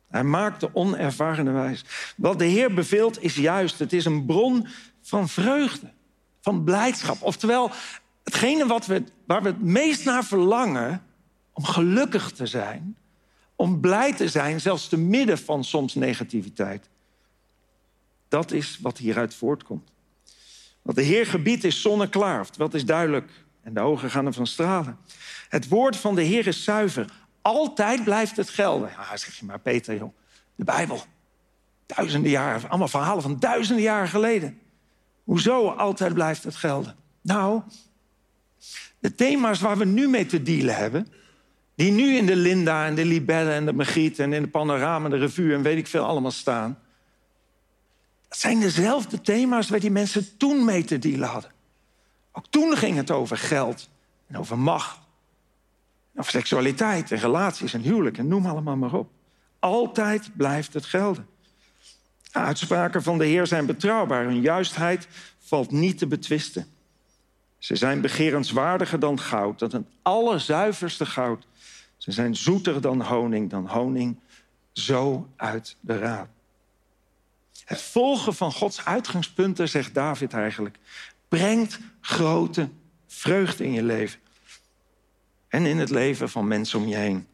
[0.08, 1.86] Hij maakt de onervarene wijs.
[2.18, 3.80] Wat de Heer beveelt is juist.
[3.80, 4.68] Het is een bron
[5.02, 5.92] van vreugde,
[6.42, 7.22] van blijdschap.
[7.22, 7.72] Oftewel,
[8.24, 11.04] hetgene wat we, waar we het meest naar verlangen
[11.54, 12.98] om gelukkig te zijn,
[13.56, 16.90] om blij te zijn, zelfs te midden van soms negativiteit.
[18.28, 19.92] Dat is wat hieruit voortkomt.
[20.86, 23.32] Wat de Heer gebiedt is zonneklaar, wat is duidelijk.
[23.64, 24.98] En de ogen gaan ervan stralen.
[25.50, 27.06] Het woord van de Heer is zuiver.
[27.42, 28.90] Altijd blijft het gelden.
[28.90, 30.16] Ja, zeg je maar, Peter, joh.
[30.56, 31.04] De Bijbel.
[31.86, 34.60] Duizenden jaren, allemaal verhalen van duizenden jaren geleden.
[35.24, 36.96] Hoezo altijd blijft het gelden?
[37.22, 37.62] Nou,
[39.00, 41.08] de thema's waar we nu mee te dealen hebben...
[41.76, 44.20] die nu in de Linda en de Libelle en de Megriet...
[44.20, 46.80] en in de Panorama en de Revue en weet ik veel allemaal staan...
[48.36, 51.52] dat zijn dezelfde thema's waar die mensen toen mee te dealen hadden.
[52.32, 53.90] Ook toen ging het over geld
[54.28, 55.00] en over macht
[56.16, 59.10] of seksualiteit en relaties en huwelijk en noem allemaal maar op.
[59.60, 61.28] Altijd blijft het gelden.
[62.32, 64.24] De uitspraken van de Heer zijn betrouwbaar.
[64.24, 65.08] Hun juistheid
[65.40, 66.66] valt niet te betwisten.
[67.58, 71.48] Ze zijn begerenswaardiger dan goud, dat het allerzuiverste goud.
[71.98, 74.20] Ze zijn zoeter dan honing, dan honing
[74.72, 76.35] zo uit de raad.
[77.66, 80.78] Het volgen van Gods uitgangspunten, zegt David eigenlijk,
[81.28, 82.70] brengt grote
[83.08, 84.20] vreugde in je leven
[85.48, 87.28] en in het leven van mensen om je heen.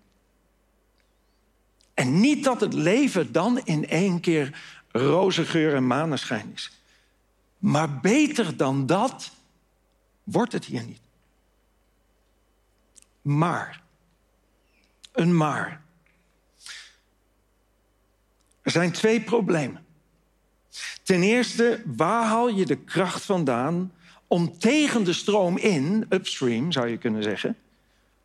[1.93, 6.71] En niet dat het leven dan in één keer roze geur en maneschijn is.
[7.57, 9.31] Maar beter dan dat
[10.23, 11.01] wordt het hier niet.
[13.21, 13.81] Maar,
[15.11, 15.81] een maar.
[18.61, 19.85] Er zijn twee problemen.
[21.11, 23.91] Ten eerste, waar haal je de kracht vandaan
[24.27, 27.57] om tegen de stroom in, upstream zou je kunnen zeggen,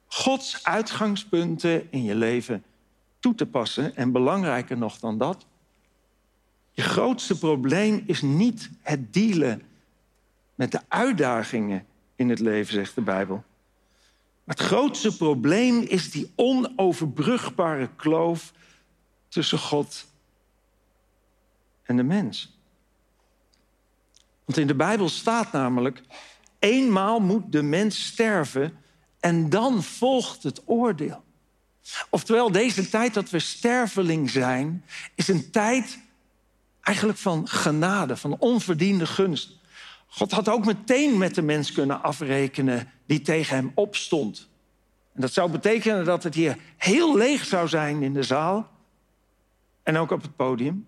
[0.07, 2.65] Gods uitgangspunten in je leven
[3.19, 3.97] toe te passen.
[3.97, 5.47] En belangrijker nog dan dat,
[6.73, 9.63] je grootste probleem is niet het dealen
[10.55, 13.45] met de uitdagingen in het leven, zegt de Bijbel.
[14.45, 18.53] Het grootste probleem is die onoverbrugbare kloof
[19.29, 20.07] tussen God
[21.83, 22.55] en de mens.
[24.47, 26.03] Want in de Bijbel staat namelijk:
[26.59, 28.79] eenmaal moet de mens sterven
[29.21, 31.25] en dan volgt het oordeel.
[32.11, 34.85] Oftewel, deze tijd dat we sterveling zijn,
[35.15, 35.99] is een tijd
[36.81, 39.57] eigenlijk van genade, van onverdiende gunst.
[40.07, 44.49] God had ook meteen met de mens kunnen afrekenen die tegen hem opstond.
[45.15, 48.71] En dat zou betekenen dat het hier heel leeg zou zijn in de zaal
[49.83, 50.87] en ook op het podium,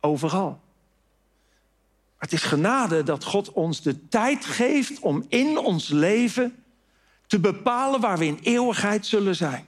[0.00, 0.61] overal.
[2.22, 6.64] Het is genade dat God ons de tijd geeft om in ons leven
[7.26, 9.66] te bepalen waar we in eeuwigheid zullen zijn.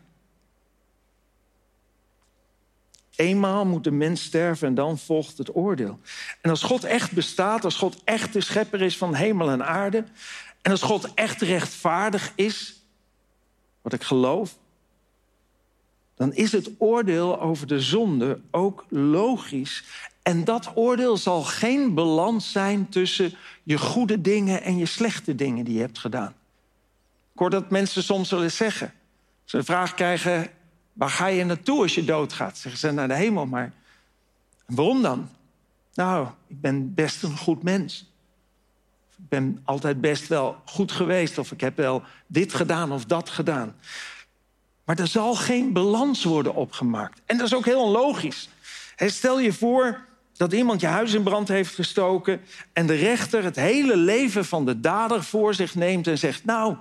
[3.16, 5.98] Eenmaal moet de mens sterven en dan volgt het oordeel.
[6.40, 10.04] En als God echt bestaat, als God echt de schepper is van hemel en aarde...
[10.62, 12.82] en als God echt rechtvaardig is,
[13.82, 14.58] wat ik geloof...
[16.14, 19.84] dan is het oordeel over de zonde ook logisch.
[20.24, 25.64] En dat oordeel zal geen balans zijn tussen je goede dingen en je slechte dingen
[25.64, 26.34] die je hebt gedaan.
[27.32, 28.92] Ik hoor dat mensen soms wel eens zeggen.
[29.44, 30.50] Ze een vraag krijgen,
[30.92, 32.58] waar ga je naartoe als je doodgaat?
[32.58, 33.72] Zeggen ze naar de hemel, maar
[34.66, 35.28] waarom dan?
[35.94, 38.12] Nou, ik ben best een goed mens.
[39.16, 43.30] Ik ben altijd best wel goed geweest of ik heb wel dit gedaan of dat
[43.30, 43.76] gedaan.
[44.84, 47.20] Maar er zal geen balans worden opgemaakt.
[47.26, 48.48] En dat is ook heel logisch.
[48.96, 52.40] Stel je voor dat iemand je huis in brand heeft gestoken
[52.72, 56.72] en de rechter het hele leven van de dader voor zich neemt en zegt: Nou,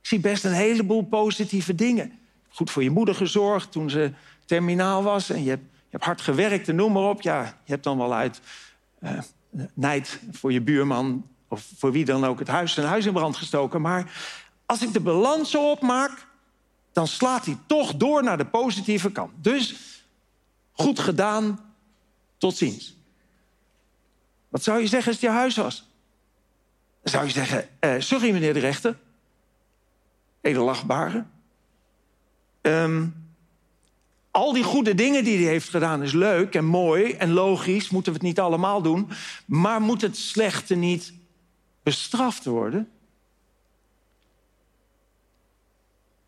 [0.00, 2.12] ik zie best een heleboel positieve dingen.
[2.48, 4.12] Goed voor je moeder gezorgd toen ze
[4.44, 7.22] terminaal was en je hebt, je hebt hard gewerkt en noem maar op.
[7.22, 8.40] Ja, je hebt dan wel uit
[9.02, 9.10] uh,
[9.74, 13.36] nijd voor je buurman of voor wie dan ook het huis, zijn huis in brand
[13.36, 13.80] gestoken.
[13.80, 14.12] Maar
[14.66, 16.26] als ik de balans zo opmaak,
[16.92, 19.30] dan slaat hij toch door naar de positieve kant.
[19.36, 19.76] Dus
[20.72, 21.67] goed gedaan,
[22.38, 22.96] tot ziens.
[24.48, 25.88] Wat zou je zeggen als het je huis was?
[27.02, 28.98] Dan zou je zeggen, eh, sorry meneer de rechter.
[30.40, 31.24] Edelachtbare.
[32.62, 33.28] Um,
[34.30, 37.90] al die goede dingen die hij heeft gedaan is leuk en mooi en logisch.
[37.90, 39.08] Moeten we het niet allemaal doen.
[39.46, 41.12] Maar moet het slechte niet
[41.82, 42.88] bestraft worden?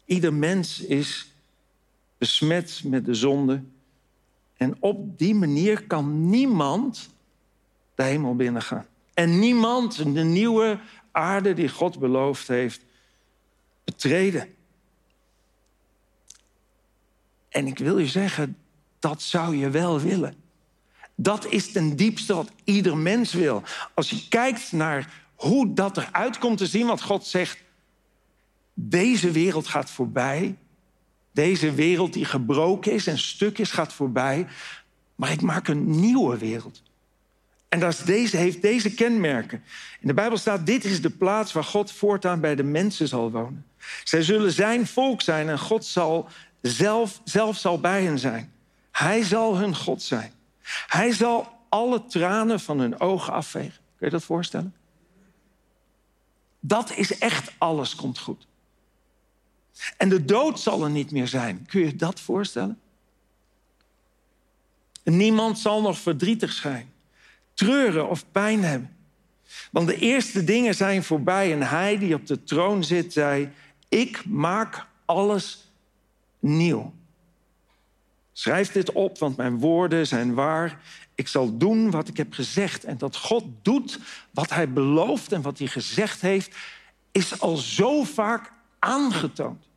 [0.05, 1.33] Ieder mens is
[2.19, 3.63] besmet met de zonde.
[4.61, 7.11] En op die manier kan niemand
[7.95, 8.87] de hemel binnengaan.
[9.15, 10.81] En niemand de nieuwe
[11.11, 12.85] aarde die God beloofd heeft
[13.85, 14.55] betreden.
[17.49, 18.57] En ik wil je zeggen,
[18.99, 20.35] dat zou je wel willen.
[21.15, 23.63] Dat is ten diepste wat ieder mens wil.
[23.95, 27.63] Als je kijkt naar hoe dat eruit komt te zien, wat God zegt,
[28.75, 30.57] deze wereld gaat voorbij.
[31.33, 34.47] Deze wereld die gebroken is en stuk is, gaat voorbij.
[35.15, 36.83] Maar ik maak een nieuwe wereld.
[37.69, 39.63] En dat deze, heeft deze kenmerken.
[40.01, 43.31] In de Bijbel staat: Dit is de plaats waar God voortaan bij de mensen zal
[43.31, 43.67] wonen.
[44.05, 46.29] Zij zullen zijn volk zijn en God zal
[46.61, 48.53] zelf, zelf zal bij hen zijn.
[48.91, 50.33] Hij zal hun God zijn.
[50.87, 53.81] Hij zal alle tranen van hun ogen afvegen.
[53.97, 54.75] Kun je dat voorstellen?
[56.61, 58.47] Dat is echt alles komt goed.
[59.97, 61.67] En de dood zal er niet meer zijn.
[61.67, 62.79] Kun je dat voorstellen?
[65.05, 66.93] Niemand zal nog verdrietig zijn,
[67.55, 68.97] treuren of pijn hebben.
[69.71, 73.51] Want de eerste dingen zijn voorbij en hij die op de troon zit zei:
[73.89, 75.69] Ik maak alles
[76.39, 76.93] nieuw.
[78.33, 80.81] Schrijf dit op, want mijn woorden zijn waar.
[81.15, 82.85] Ik zal doen wat ik heb gezegd.
[82.85, 83.99] En dat God doet
[84.31, 86.57] wat hij belooft en wat hij gezegd heeft,
[87.13, 89.69] is al zo vaak aangetoond.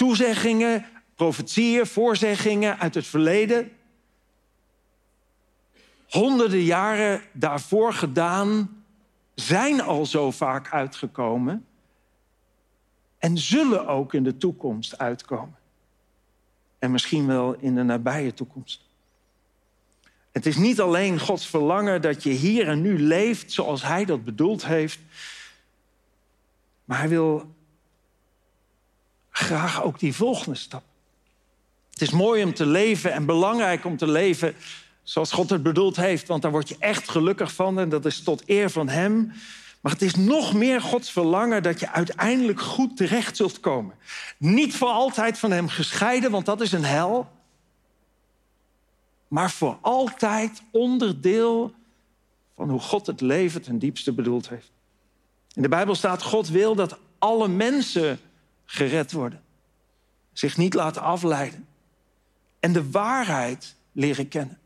[0.00, 3.70] Toezeggingen, profetieën, voorzeggingen uit het verleden.
[6.08, 8.82] Honderden jaren daarvoor gedaan,
[9.34, 11.66] zijn al zo vaak uitgekomen
[13.18, 15.58] en zullen ook in de toekomst uitkomen.
[16.78, 18.84] En misschien wel in de nabije toekomst.
[20.32, 24.24] Het is niet alleen Gods verlangen dat je hier en nu leeft zoals Hij dat
[24.24, 24.98] bedoeld heeft,
[26.84, 27.58] maar Hij wil
[29.40, 30.82] graag ook die volgende stap.
[31.90, 34.54] Het is mooi om te leven en belangrijk om te leven
[35.02, 38.22] zoals God het bedoeld heeft, want daar word je echt gelukkig van en dat is
[38.22, 39.32] tot eer van Hem.
[39.80, 43.94] Maar het is nog meer Gods verlangen dat je uiteindelijk goed terecht zult komen.
[44.38, 47.28] Niet voor altijd van Hem gescheiden, want dat is een hel.
[49.28, 51.74] Maar voor altijd onderdeel
[52.56, 54.70] van hoe God het leven ten diepste bedoeld heeft.
[55.54, 58.20] In de Bijbel staat: God wil dat alle mensen
[58.70, 59.42] gered worden,
[60.32, 61.66] zich niet laten afleiden
[62.60, 64.58] en de waarheid leren kennen.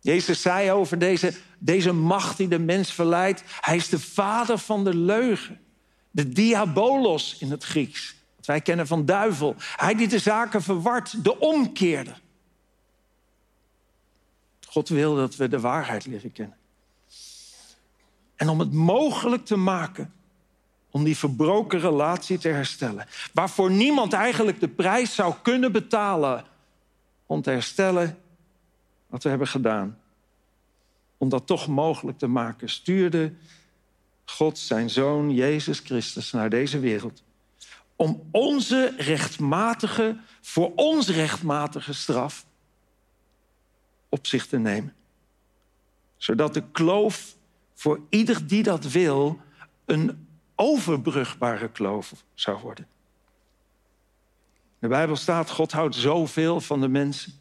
[0.00, 4.84] Jezus zei over deze, deze macht die de mens verleidt, hij is de vader van
[4.84, 5.60] de leugen.
[6.10, 9.54] De diabolos in het Grieks, wat wij kennen van duivel.
[9.58, 12.20] Hij die de zaken verwart, de omkeerder.
[14.68, 16.56] God wil dat we de waarheid leren kennen.
[18.36, 20.12] En om het mogelijk te maken
[20.92, 26.44] om die verbroken relatie te herstellen, waarvoor niemand eigenlijk de prijs zou kunnen betalen
[27.26, 28.18] om te herstellen,
[29.06, 29.98] wat we hebben gedaan.
[31.16, 33.32] Om dat toch mogelijk te maken, stuurde
[34.24, 37.22] God zijn zoon Jezus Christus naar deze wereld.
[37.96, 42.46] Om onze rechtmatige, voor ons rechtmatige straf
[44.08, 44.94] op zich te nemen.
[46.16, 47.36] Zodat de kloof
[47.74, 49.40] voor ieder die dat wil
[49.84, 52.86] een overbrugbare kloof zou worden.
[54.78, 57.32] De Bijbel staat, God houdt zoveel van de mensen.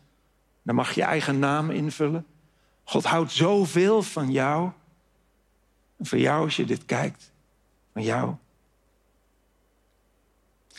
[0.64, 2.26] Dan mag je eigen naam invullen.
[2.84, 4.72] God houdt zoveel van jou.
[5.98, 7.32] En van jou als je dit kijkt.
[7.94, 8.36] Van jou.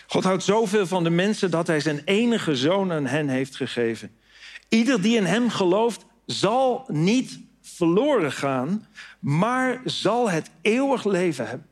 [0.06, 4.16] God houdt zoveel van de mensen dat hij zijn enige zoon aan hen heeft gegeven.
[4.68, 8.86] Ieder die in hem gelooft zal niet verloren gaan,
[9.18, 11.66] maar zal het eeuwig leven hebben.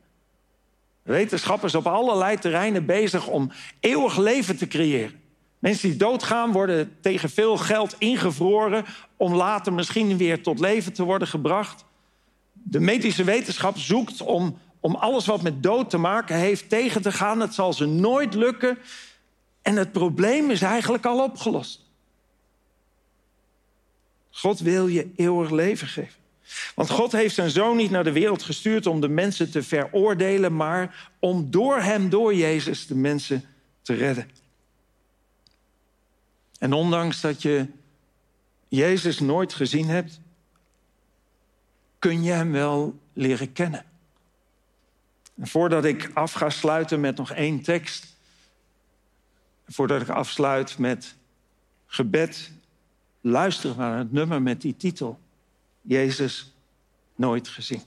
[1.03, 5.19] Wetenschappers op allerlei terreinen bezig om eeuwig leven te creëren.
[5.59, 8.85] Mensen die doodgaan worden tegen veel geld ingevroren
[9.17, 11.85] om later misschien weer tot leven te worden gebracht.
[12.53, 17.11] De medische wetenschap zoekt om, om alles wat met dood te maken heeft tegen te
[17.11, 17.39] gaan.
[17.39, 18.77] Het zal ze nooit lukken.
[19.61, 21.89] En het probleem is eigenlijk al opgelost.
[24.31, 26.20] God wil je eeuwig leven geven.
[26.75, 30.55] Want God heeft zijn zoon niet naar de wereld gestuurd om de mensen te veroordelen,
[30.55, 33.43] maar om door hem, door Jezus, de mensen
[33.81, 34.29] te redden.
[36.59, 37.67] En ondanks dat je
[38.67, 40.19] Jezus nooit gezien hebt,
[41.99, 43.85] kun je hem wel leren kennen.
[45.35, 48.15] En voordat ik af ga sluiten met nog één tekst,
[49.67, 51.15] voordat ik afsluit met
[51.85, 52.51] gebed,
[53.21, 55.19] luister naar het nummer met die titel.
[55.81, 56.53] Jezus
[57.15, 57.81] nooit gezien.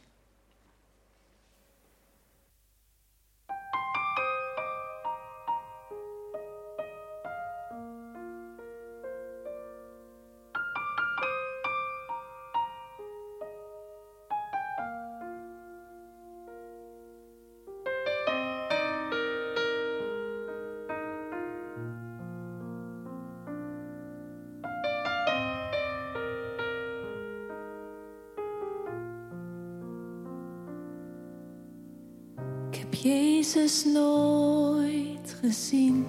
[33.83, 36.07] Nooit gezien.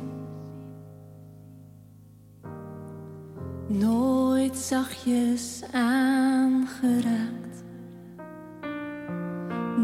[3.68, 7.64] Nooit zachtjes aangeraakt.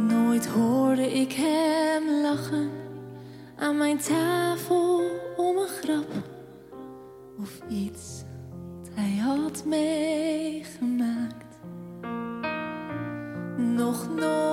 [0.07, 2.69] Nooit hoorde ik hem lachen
[3.55, 5.01] aan mijn tafel
[5.37, 6.11] om een grap
[7.39, 8.23] of iets
[8.83, 11.59] dat hij had meegemaakt.
[13.57, 14.50] Nog nooit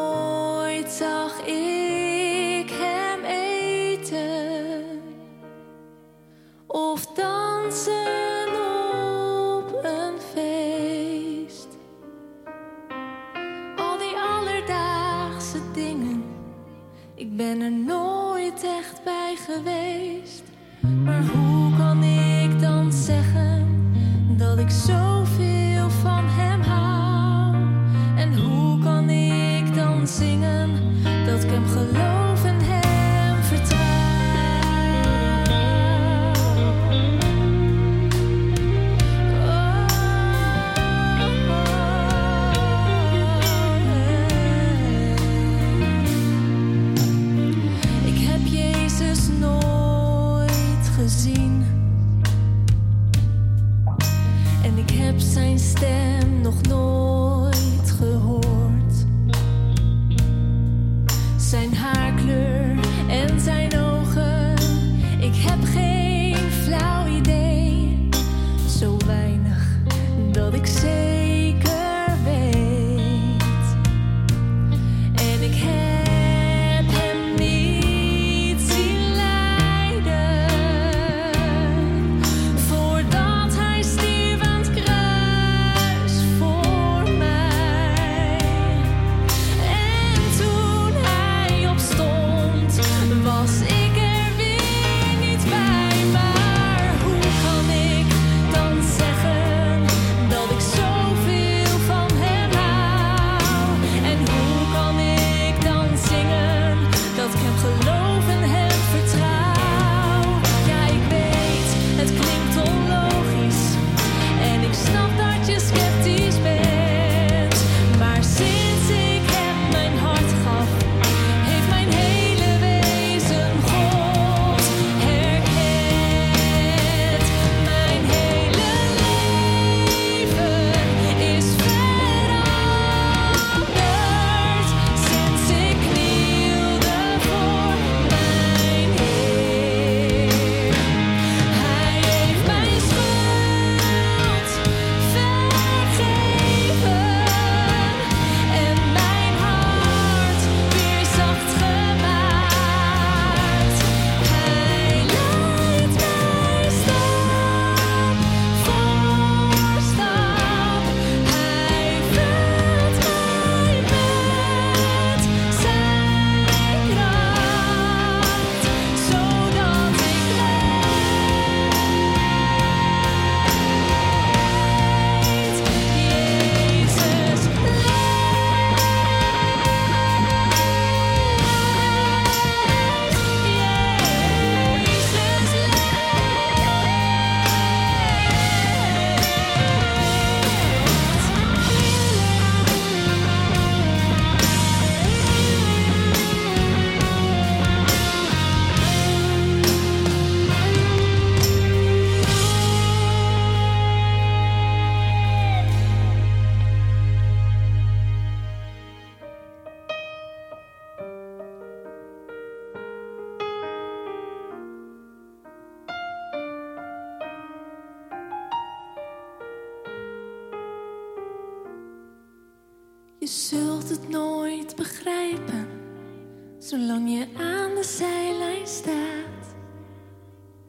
[226.68, 229.54] zolang je aan de zijlijn staat.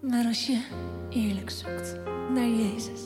[0.02, 0.62] Maar als je
[1.10, 1.96] eerlijk zoekt
[2.34, 3.02] naar Jezus,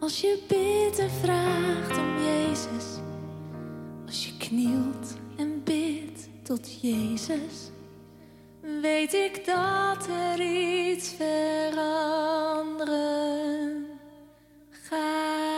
[0.00, 2.84] als je bidt en vraagt om Jezus,
[4.06, 7.70] als je knielt en bidt tot Jezus,
[8.80, 11.86] weet ik dat er iets veranderen
[14.70, 15.53] gaat.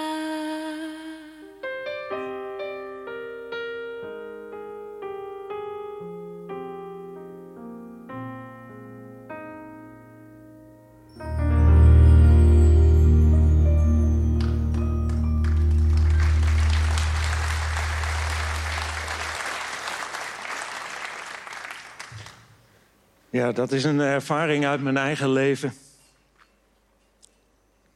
[23.37, 25.69] Ja, dat is een ervaring uit mijn eigen leven.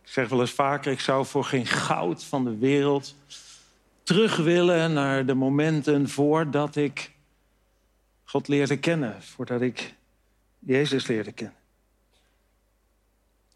[0.03, 3.15] Ik zeg wel eens vaker, ik zou voor geen goud van de wereld
[4.03, 7.13] terug willen naar de momenten voordat ik
[8.25, 9.95] God leerde kennen, voordat ik
[10.59, 11.57] Jezus leerde kennen.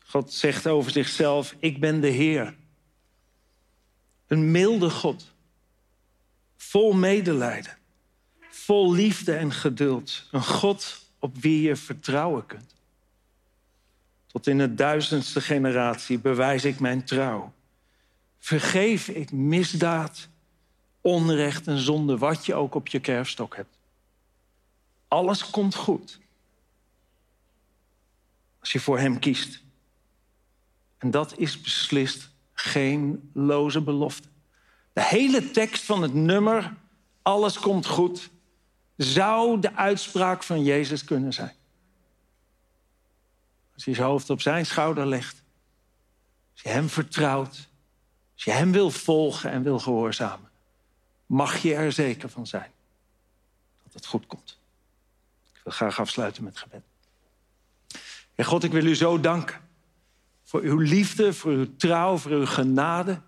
[0.06, 2.54] God zegt over zichzelf, ik ben de Heer.
[4.26, 5.32] Een milde God,
[6.56, 7.78] vol medelijden,
[8.50, 10.28] vol liefde en geduld.
[10.30, 12.74] Een God op wie je vertrouwen kunt.
[14.26, 17.52] Tot in de duizendste generatie bewijs ik mijn trouw.
[18.38, 20.28] Vergeef ik misdaad,
[21.00, 23.78] onrecht en zonde, wat je ook op je kerfstok hebt.
[25.08, 26.20] Alles komt goed.
[28.60, 29.62] Als je voor Hem kiest.
[30.98, 34.28] En dat is beslist geen loze belofte.
[34.92, 36.74] De hele tekst van het nummer,
[37.22, 38.30] alles komt goed,
[38.96, 41.54] zou de uitspraak van Jezus kunnen zijn.
[43.74, 45.42] Als je zijn hoofd op zijn schouder legt,
[46.52, 47.68] als je hem vertrouwt,
[48.34, 50.50] als je hem wil volgen en wil gehoorzamen,
[51.26, 52.70] mag je er zeker van zijn
[53.82, 54.58] dat het goed komt.
[55.54, 56.82] Ik wil graag afsluiten met gebed.
[58.34, 59.60] Heer God, ik wil u zo danken
[60.44, 63.20] voor uw liefde, voor uw trouw, voor uw genade.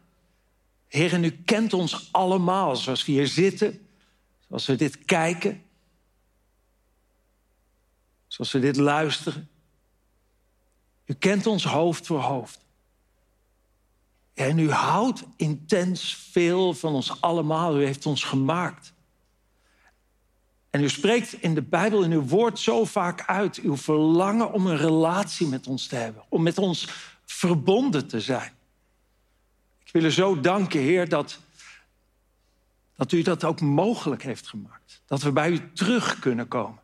[0.88, 3.85] Heer, en u kent ons allemaal zoals we hier zitten,
[4.48, 5.62] zoals we dit kijken,
[8.26, 9.48] zoals we dit luisteren.
[11.04, 12.64] U kent ons hoofd voor hoofd.
[14.34, 17.80] En u houdt intens veel van ons allemaal.
[17.80, 18.92] U heeft ons gemaakt.
[20.70, 24.66] En u spreekt in de Bijbel, in uw woord, zo vaak uit uw verlangen om
[24.66, 26.88] een relatie met ons te hebben, om met ons
[27.24, 28.52] verbonden te zijn.
[29.84, 31.38] Ik wil u zo danken, Heer, dat,
[32.96, 35.02] dat u dat ook mogelijk heeft gemaakt.
[35.06, 36.80] Dat we bij u terug kunnen komen.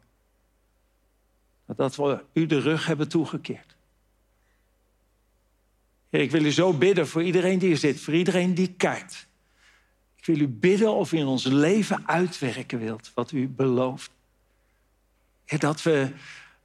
[1.66, 3.76] Dat we u de rug hebben toegekeerd.
[6.10, 9.26] Ik wil u zo bidden voor iedereen die hier zit, voor iedereen die kijkt.
[10.16, 14.10] Ik wil u bidden of u in ons leven uitwerken wilt wat u belooft.
[15.58, 16.12] Dat we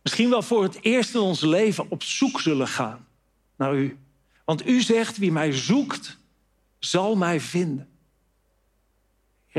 [0.02, 3.08] misschien wel voor het eerst in ons leven op zoek zullen gaan
[3.56, 3.98] naar u.
[4.46, 6.18] Want u zegt, wie mij zoekt,
[6.80, 7.88] zal mij vinden.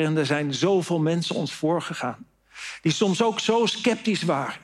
[0.05, 2.27] En er zijn zoveel mensen ons voorgegaan.
[2.81, 4.61] Die soms ook zo sceptisch waren.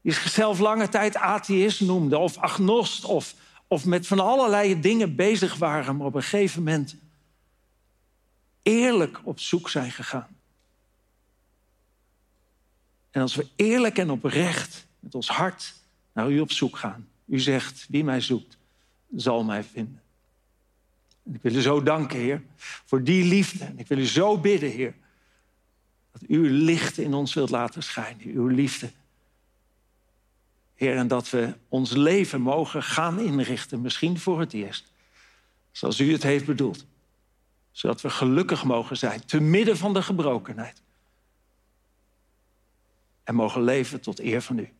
[0.00, 3.34] Die zichzelf lange tijd atheïst noemden of agnost of,
[3.66, 5.96] of met van allerlei dingen bezig waren.
[5.96, 6.96] Maar op een gegeven moment
[8.62, 10.36] eerlijk op zoek zijn gegaan.
[13.10, 15.74] En als we eerlijk en oprecht met ons hart
[16.12, 17.08] naar u op zoek gaan.
[17.26, 18.56] U zegt, wie mij zoekt,
[19.16, 20.02] zal mij vinden.
[21.32, 22.42] Ik wil u zo danken, Heer,
[22.84, 23.64] voor die liefde.
[23.64, 24.94] En ik wil u zo bidden, Heer,
[26.12, 28.26] dat u uw licht in ons wilt laten schijnen.
[28.26, 28.90] Uw liefde.
[30.74, 34.92] Heer, en dat we ons leven mogen gaan inrichten, misschien voor het eerst.
[35.70, 36.86] Zoals u het heeft bedoeld.
[37.70, 40.82] Zodat we gelukkig mogen zijn, te midden van de gebrokenheid.
[43.24, 44.72] En mogen leven tot eer van u.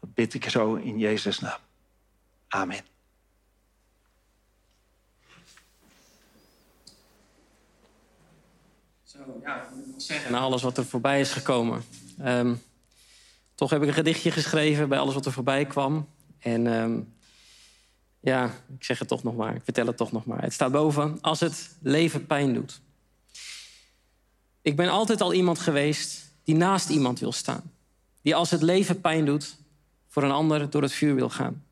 [0.00, 1.60] Dat bid ik zo in Jezus' naam.
[2.48, 2.97] Amen.
[10.30, 11.84] Na alles wat er voorbij is gekomen.
[12.18, 12.54] Ehm,
[13.54, 16.08] toch heb ik een gedichtje geschreven bij alles wat er voorbij kwam.
[16.38, 17.00] En ehm,
[18.20, 19.54] ja, ik zeg het toch nog maar.
[19.54, 20.42] Ik vertel het toch nog maar.
[20.42, 21.18] Het staat boven.
[21.20, 22.80] Als het leven pijn doet.
[24.62, 27.72] Ik ben altijd al iemand geweest die naast iemand wil staan.
[28.22, 29.56] Die als het leven pijn doet,
[30.08, 31.64] voor een ander door het vuur wil gaan.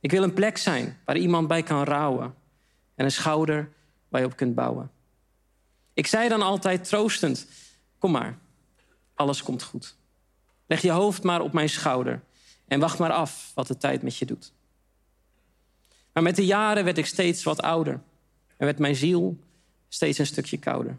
[0.00, 2.34] Ik wil een plek zijn waar iemand bij kan rouwen.
[2.94, 3.72] En een schouder
[4.08, 4.90] waar je op kunt bouwen.
[5.98, 7.46] Ik zei dan altijd troostend:
[7.98, 8.38] Kom maar,
[9.14, 9.96] alles komt goed.
[10.66, 12.22] Leg je hoofd maar op mijn schouder
[12.66, 14.52] en wacht maar af wat de tijd met je doet.
[16.12, 18.00] Maar met de jaren werd ik steeds wat ouder
[18.56, 19.38] en werd mijn ziel
[19.88, 20.98] steeds een stukje kouder.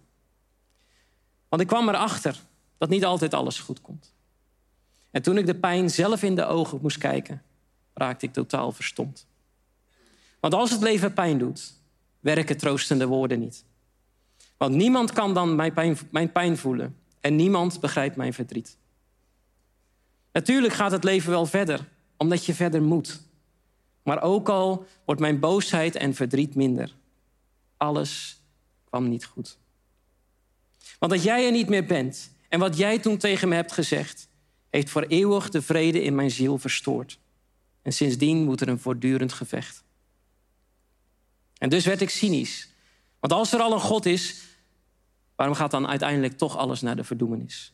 [1.50, 2.40] Want ik kwam erachter
[2.78, 4.14] dat niet altijd alles goed komt.
[5.12, 7.44] En toen ik de pijn zelf in de ogen moest kijken,
[7.94, 9.28] raakte ik totaal verstomd.
[10.40, 11.74] Want als het leven pijn doet,
[12.20, 13.68] werken troostende woorden niet.
[14.60, 18.78] Want niemand kan dan mijn pijn, mijn pijn voelen en niemand begrijpt mijn verdriet.
[20.32, 21.88] Natuurlijk gaat het leven wel verder,
[22.18, 23.22] omdat je verder moet.
[24.04, 26.96] Maar ook al wordt mijn boosheid en verdriet minder,
[27.78, 28.42] alles
[28.84, 29.58] kwam niet goed.
[31.00, 34.28] Want dat jij er niet meer bent en wat jij toen tegen me hebt gezegd,
[34.70, 37.20] heeft voor eeuwig de vrede in mijn ziel verstoord.
[37.82, 39.84] En sindsdien moet er een voortdurend gevecht.
[41.58, 42.70] En dus werd ik cynisch.
[43.20, 44.48] Want als er al een God is,
[45.40, 47.74] waarom gaat dan uiteindelijk toch alles naar de verdoemenis?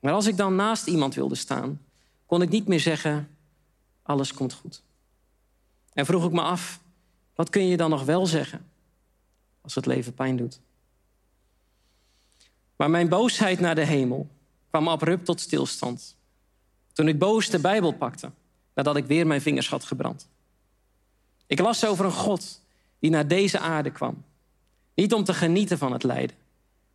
[0.00, 1.80] Maar als ik dan naast iemand wilde staan,
[2.26, 3.36] kon ik niet meer zeggen:
[4.02, 4.82] alles komt goed.
[5.92, 6.80] En vroeg ik me af:
[7.34, 8.66] wat kun je dan nog wel zeggen
[9.60, 10.60] als het leven pijn doet?
[12.76, 14.28] Maar mijn boosheid naar de hemel
[14.70, 16.16] kwam abrupt tot stilstand.
[16.92, 18.30] Toen ik boos de Bijbel pakte,
[18.74, 20.28] nadat ik weer mijn vingers had gebrand.
[21.46, 22.60] Ik las over een God
[22.98, 24.24] die naar deze aarde kwam.
[24.94, 26.36] Niet om te genieten van het lijden,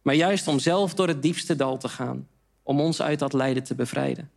[0.01, 2.27] maar juist om zelf door het diepste dal te gaan,
[2.63, 4.31] om ons uit dat lijden te bevrijden.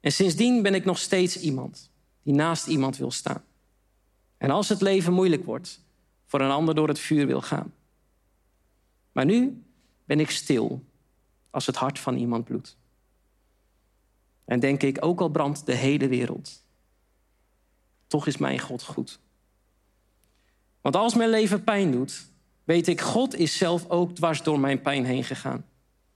[0.00, 1.90] En sindsdien ben ik nog steeds iemand
[2.22, 3.44] die naast iemand wil staan.
[4.38, 5.80] En als het leven moeilijk wordt,
[6.24, 7.74] voor een ander door het vuur wil gaan.
[9.12, 9.62] Maar nu
[10.04, 10.84] ben ik stil
[11.50, 12.76] als het hart van iemand bloedt.
[14.44, 16.64] En denk ik, ook al brandt de hele wereld,
[18.06, 19.18] toch is mijn God goed.
[20.86, 22.26] Want als mijn leven pijn doet,
[22.64, 25.64] weet ik, God is zelf ook dwars door mijn pijn heen gegaan.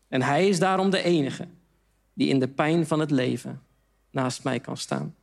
[0.09, 1.49] En Hij is daarom de enige
[2.13, 3.63] die in de pijn van het leven
[4.11, 5.15] naast mij kan staan.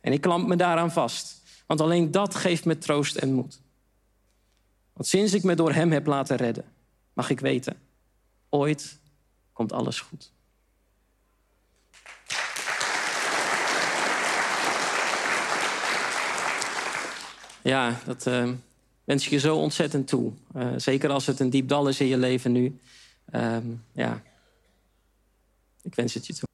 [0.00, 3.60] En ik klamp me daaraan vast, want alleen dat geeft me troost en moed.
[4.92, 6.64] Want sinds ik me door Hem heb laten redden,
[7.12, 7.76] mag ik weten,
[8.48, 8.98] ooit
[9.52, 10.32] komt alles goed.
[17.64, 18.50] Ja, dat uh,
[19.04, 20.32] wens ik je zo ontzettend toe.
[20.56, 22.78] Uh, zeker als het een diep dal is in je leven nu.
[23.34, 23.56] Uh,
[23.92, 24.22] ja,
[25.82, 26.53] ik wens het je toe.